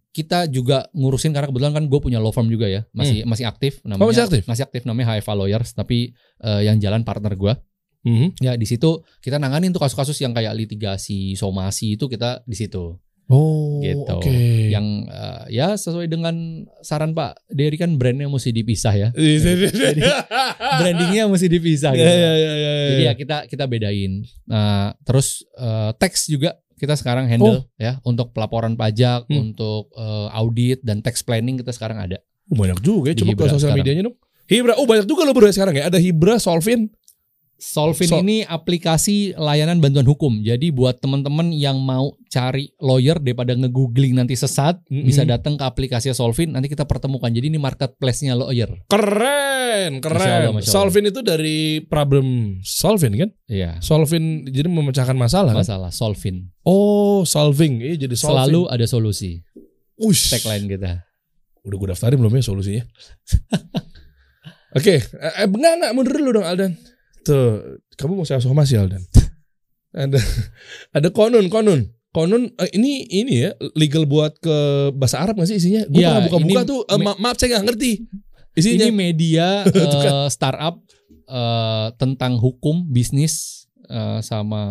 [0.08, 3.82] kita juga ngurusin karena kebetulan kan gue punya law firm juga ya, masih masih aktif
[3.82, 3.98] namanya.
[3.98, 4.02] Hmm.
[4.02, 4.42] Oh, masih aktif?
[4.46, 7.52] Masih aktif namanya HFA Lawyers, tapi eh, yang jalan partner gue.
[8.06, 8.38] Mhm.
[8.40, 12.94] Ya di situ kita nanganin tuh kasus-kasus yang kayak litigasi, somasi itu kita di situ.
[13.28, 14.08] Oh, Gitu.
[14.08, 14.32] oke.
[14.72, 19.08] Yang eh, ya sesuai dengan saran Pak Dery kan brandnya mesti dipisah ya.
[19.84, 20.00] Jadi
[20.56, 22.08] Brandingnya mesti dipisah gitu.
[22.08, 22.72] ya ya ya.
[22.96, 24.24] Jadi ya kita kita bedain.
[24.48, 29.50] Nah, terus eh, teks juga kita sekarang handle ya untuk pelaporan pajak, Hmm.
[29.50, 32.22] untuk eh, audit dan tax planning kita sekarang ada.
[32.48, 33.16] Oh, banyak juga ya.
[33.20, 34.16] Coba ke sosial medianya dong.
[34.48, 35.92] Hibra, oh banyak juga lo bro ya sekarang ya.
[35.92, 36.88] Ada Hibra, Solvin.
[37.58, 40.46] Solvin So- ini aplikasi layanan bantuan hukum.
[40.46, 45.02] Jadi buat teman-teman yang mau cari lawyer daripada nge-googling nanti sesat, Mm-mm.
[45.02, 47.26] bisa datang ke aplikasi Solvin nanti kita pertemukan.
[47.26, 48.70] Jadi ini marketplace-nya lawyer.
[48.86, 50.22] Keren, Masya keren.
[50.22, 50.74] Allah, Masya Allah.
[50.78, 52.26] Solvin itu dari problem
[52.62, 53.30] solving kan?
[53.50, 53.82] Iya.
[53.82, 55.66] Solvin jadi memecahkan masalah kan?
[55.66, 56.54] Masalah Solvin.
[56.62, 57.82] Oh, solving.
[57.82, 58.38] Iya jadi solving.
[58.38, 59.42] Selalu ada solusi.
[59.98, 60.30] Ush.
[60.30, 60.92] Tagline kita.
[61.66, 62.86] Udah gue daftarin belum ya solusinya?
[64.78, 66.78] Oke, eh, eh, enggak enggak mundur dulu dong Aldan.
[67.28, 67.48] Tuh,
[67.94, 69.04] kamu mau saya somasi Aldan.
[69.92, 70.20] ada
[70.90, 71.92] ada konun konun.
[72.08, 74.56] Konun eh, ini ini ya legal buat ke
[74.96, 75.84] bahasa Arab nggak sih isinya?
[75.84, 77.92] Gue pernah buka-buka tuh me- ma- maaf saya nggak ngerti
[78.56, 78.88] isinya.
[78.88, 80.80] Ini media eh, startup
[81.28, 84.62] eh, tentang hukum, bisnis eh, sama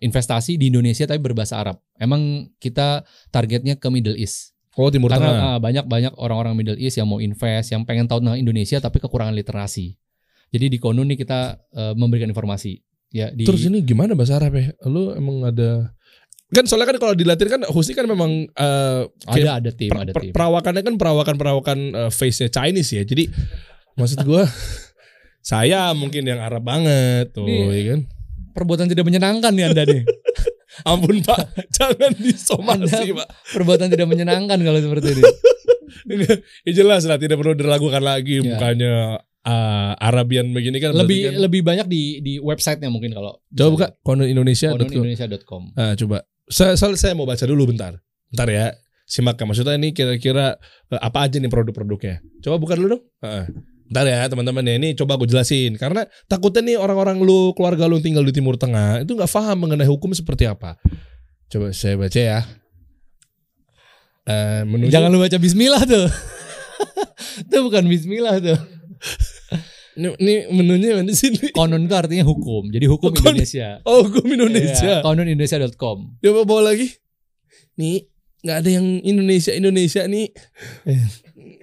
[0.00, 1.76] investasi di Indonesia tapi berbahasa Arab.
[1.96, 4.56] Emang kita targetnya ke Middle East.
[4.76, 5.20] oh Timur Tengah.
[5.20, 9.32] Karena banyak-banyak orang-orang Middle East yang mau invest, yang pengen tahu tentang Indonesia tapi kekurangan
[9.32, 9.96] literasi.
[10.48, 11.40] Jadi di Konun nih kita
[11.70, 12.78] eh, memberikan informasi.
[13.10, 14.74] Ya di Terus ini gimana bahasa Arab ya?
[14.84, 15.90] Lu emang ada
[16.46, 18.46] kan soalnya kan kalau di Latin kan Husni kan memang
[19.26, 20.30] kayak ada ada tim, per- ada tim.
[20.30, 23.02] perawakannya kan perawakan-perawakan eh, face-nya Chinese ya.
[23.02, 23.26] Jadi
[23.94, 24.46] maksud gua
[25.42, 28.00] saya mungkin yang Arab banget tuh, Ini- ya kan?
[28.56, 30.02] Perbuatan tidak menyenangkan nih Anda nih.
[30.90, 31.40] Ampun Pak,
[31.72, 33.28] jangan disomasi Anda- Pak.
[33.52, 35.22] Perbuatan tidak menyenangkan kalau seperti ini.
[36.66, 38.54] ya jelas lah tidak perlu diragukan lagi Ya.
[38.54, 38.94] mukanya
[39.46, 43.86] uh, Arabian begini kan lebih kan- lebih banyak di di websitenya mungkin kalau coba buka
[44.02, 45.72] kononindonesia Indonesia.com.
[45.78, 46.26] Ah, coba.
[46.46, 47.98] Saya, saya, saya mau baca dulu bentar.
[48.30, 48.66] Bentar ya.
[49.06, 49.46] Simak ya.
[49.46, 50.58] Maksudnya ini kira-kira
[50.90, 52.22] eh, apa aja nih produk-produknya.
[52.42, 53.02] Coba buka dulu dong.
[53.22, 53.44] Heeh.
[53.86, 54.74] Bentar ya teman-teman ya.
[54.78, 55.78] Ini coba aku jelasin.
[55.78, 59.86] Karena takutnya nih orang-orang lu, keluarga lu tinggal di Timur Tengah itu nggak paham mengenai
[59.86, 60.78] hukum seperti apa.
[61.50, 62.42] Coba saya baca ya.
[64.66, 66.06] Menuju Jangan lu baca bismillah tuh.
[67.46, 68.58] itu bukan bismillah tuh.
[69.96, 71.50] ini, ini menunya mana sih ini?
[71.50, 72.68] Konon itu artinya hukum.
[72.68, 73.80] Jadi hukum Kon- Indonesia.
[73.82, 75.00] Oh, hukum Indonesia.
[75.00, 76.20] Iya, kononindonesia.com.
[76.20, 76.92] Coba bawa lagi.
[77.76, 78.04] Nih,
[78.44, 80.28] nggak ada yang Indonesia Indonesia nih.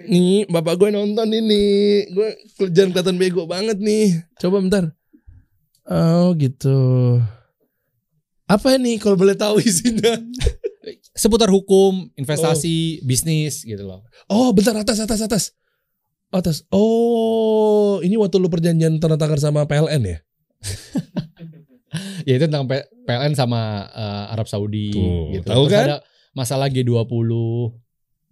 [0.09, 1.63] nih, bapak gue nonton ini.
[2.09, 4.19] Gue kerjaan kelihatan bego banget nih.
[4.37, 4.83] Coba bentar.
[5.85, 7.19] Oh, gitu.
[8.43, 10.19] Apa nih kalau boleh tahu isinya?
[11.13, 14.01] Seputar hukum, investasi, bisnis gitu loh.
[14.27, 15.43] Oh, bentar atas atas atas.
[16.33, 16.65] Atas.
[16.73, 20.17] Oh, ini waktu lu perjanjian tanda tangan sama PLN ya?
[22.25, 22.65] Ya itu tentang
[23.05, 25.45] PLN sama eh, Arab Saudi Tuh, gitu.
[25.45, 25.85] tahu Terus kan?
[25.85, 25.97] ada
[26.33, 27.29] masalah G20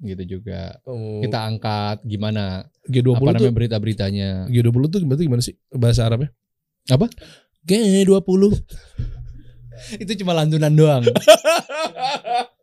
[0.01, 0.81] gitu juga.
[0.89, 4.29] Oh, Kita angkat gimana G20 apa namanya berita-beritanya.
[4.49, 6.33] G20 tuh berarti gimana sih bahasa Arabnya?
[6.89, 7.05] Apa?
[7.69, 8.41] G20.
[10.01, 11.05] Itu cuma lantunan doang.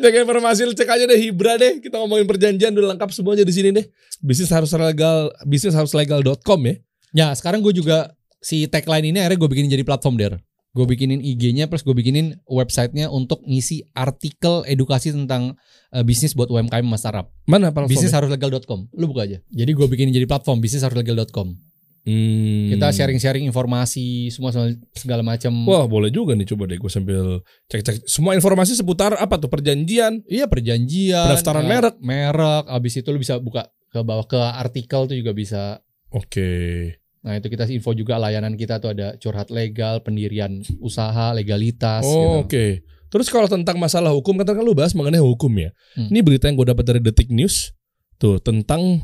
[0.00, 1.84] Jaga informasi cek aja deh Hibra deh.
[1.84, 3.84] Kita ngomongin perjanjian udah lengkap semuanya di sini deh.
[4.24, 6.74] Bisnis harus legal, bisnis harus legal.com ya.
[7.12, 10.40] Ya sekarang gue juga si tagline ini akhirnya gue bikinin jadi platform der.
[10.70, 15.58] Gue bikinin IG-nya plus gue bikinin websitenya untuk ngisi artikel edukasi tentang
[15.90, 17.28] eh, bisnis buat UMKM Mas Arab.
[17.44, 17.98] Mana platformnya?
[17.98, 18.86] Bisnisharuslegal.com.
[18.94, 19.42] Lu buka aja.
[19.50, 21.69] Jadi gue bikinin jadi platform bisnisharuslegal.com.
[22.00, 22.72] Hmm.
[22.72, 24.50] Kita sharing-sharing informasi semua
[24.96, 25.52] segala macam.
[25.68, 30.24] Wah boleh juga nih coba deh gue sambil cek-cek semua informasi seputar apa tuh perjanjian.
[30.24, 31.94] Iya perjanjian, Pendaftaran eh, merek.
[32.00, 32.64] merek.
[32.72, 35.84] Abis itu lu bisa buka ke bawah ke artikel tuh juga bisa.
[36.08, 36.96] Oke.
[37.20, 42.00] Nah itu kita info juga layanan kita tuh ada curhat legal, pendirian usaha, legalitas.
[42.08, 42.48] Oh gitu.
[42.48, 42.64] oke.
[43.10, 45.74] Terus kalau tentang masalah hukum kan kan lu bahas mengenai hukum ya.
[45.98, 46.08] Hmm.
[46.08, 47.76] Ini berita yang gue dapat dari Detik News
[48.16, 49.02] tuh tentang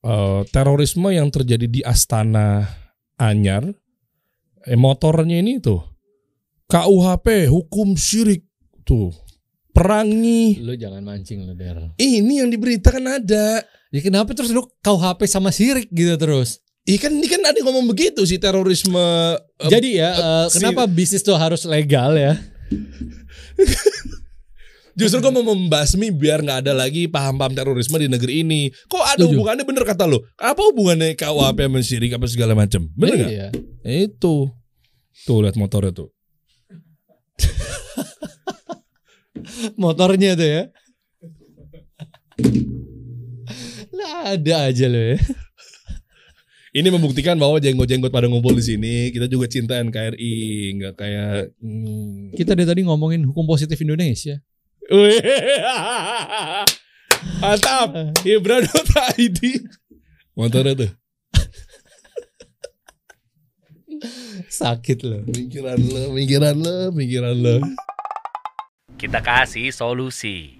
[0.00, 2.66] eh, terorisme yang terjadi di Astana
[3.16, 3.64] Anyar.
[4.62, 5.78] Eh, motornya ini tuh
[6.66, 8.42] KUHP hukum syirik
[8.82, 9.14] tuh
[9.70, 10.58] perangi.
[10.58, 11.94] Lu jangan mancing lu der.
[11.94, 13.62] Ini yang diberitakan ada.
[13.94, 16.58] Ya kenapa terus lu kau HP sama sirik gitu terus?
[16.82, 18.98] Ih kan ini kan ada ngomong begitu sih terorisme.
[19.38, 20.10] eh, Jadi ya
[20.46, 22.34] si- kenapa bisnis tuh harus legal ya?
[24.96, 28.72] Justru gue mau membasmi biar nggak ada lagi paham-paham terorisme di negeri ini.
[28.88, 29.36] Kok ada Setuju.
[29.36, 30.24] hubungannya bener kata lo?
[30.40, 32.88] Apa hubungannya KUHP sama syirik apa segala macam?
[32.96, 33.28] Bener nggak?
[33.28, 33.48] Iya.
[33.84, 34.48] Itu.
[35.28, 36.08] Tuh lihat motornya tuh.
[39.76, 40.62] Motornya tuh ya.
[43.92, 45.20] Lah ada aja lo ya.
[46.76, 49.08] Ini membuktikan bahwa jenggot-jenggot pada ngumpul di sini.
[49.08, 50.36] Kita juga cinta NKRI,
[50.76, 51.56] nggak kayak.
[51.60, 52.32] Hmm.
[52.36, 54.36] Kita dari tadi ngomongin hukum positif Indonesia.
[57.42, 57.90] Mantap.
[58.22, 59.40] Ibra.id.
[60.36, 60.92] Motornya tuh.
[64.46, 65.22] Sakit loh.
[65.26, 67.56] Pikiran lo, pikiran lo, pikiran lo.
[68.96, 70.55] Kita kasih solusi.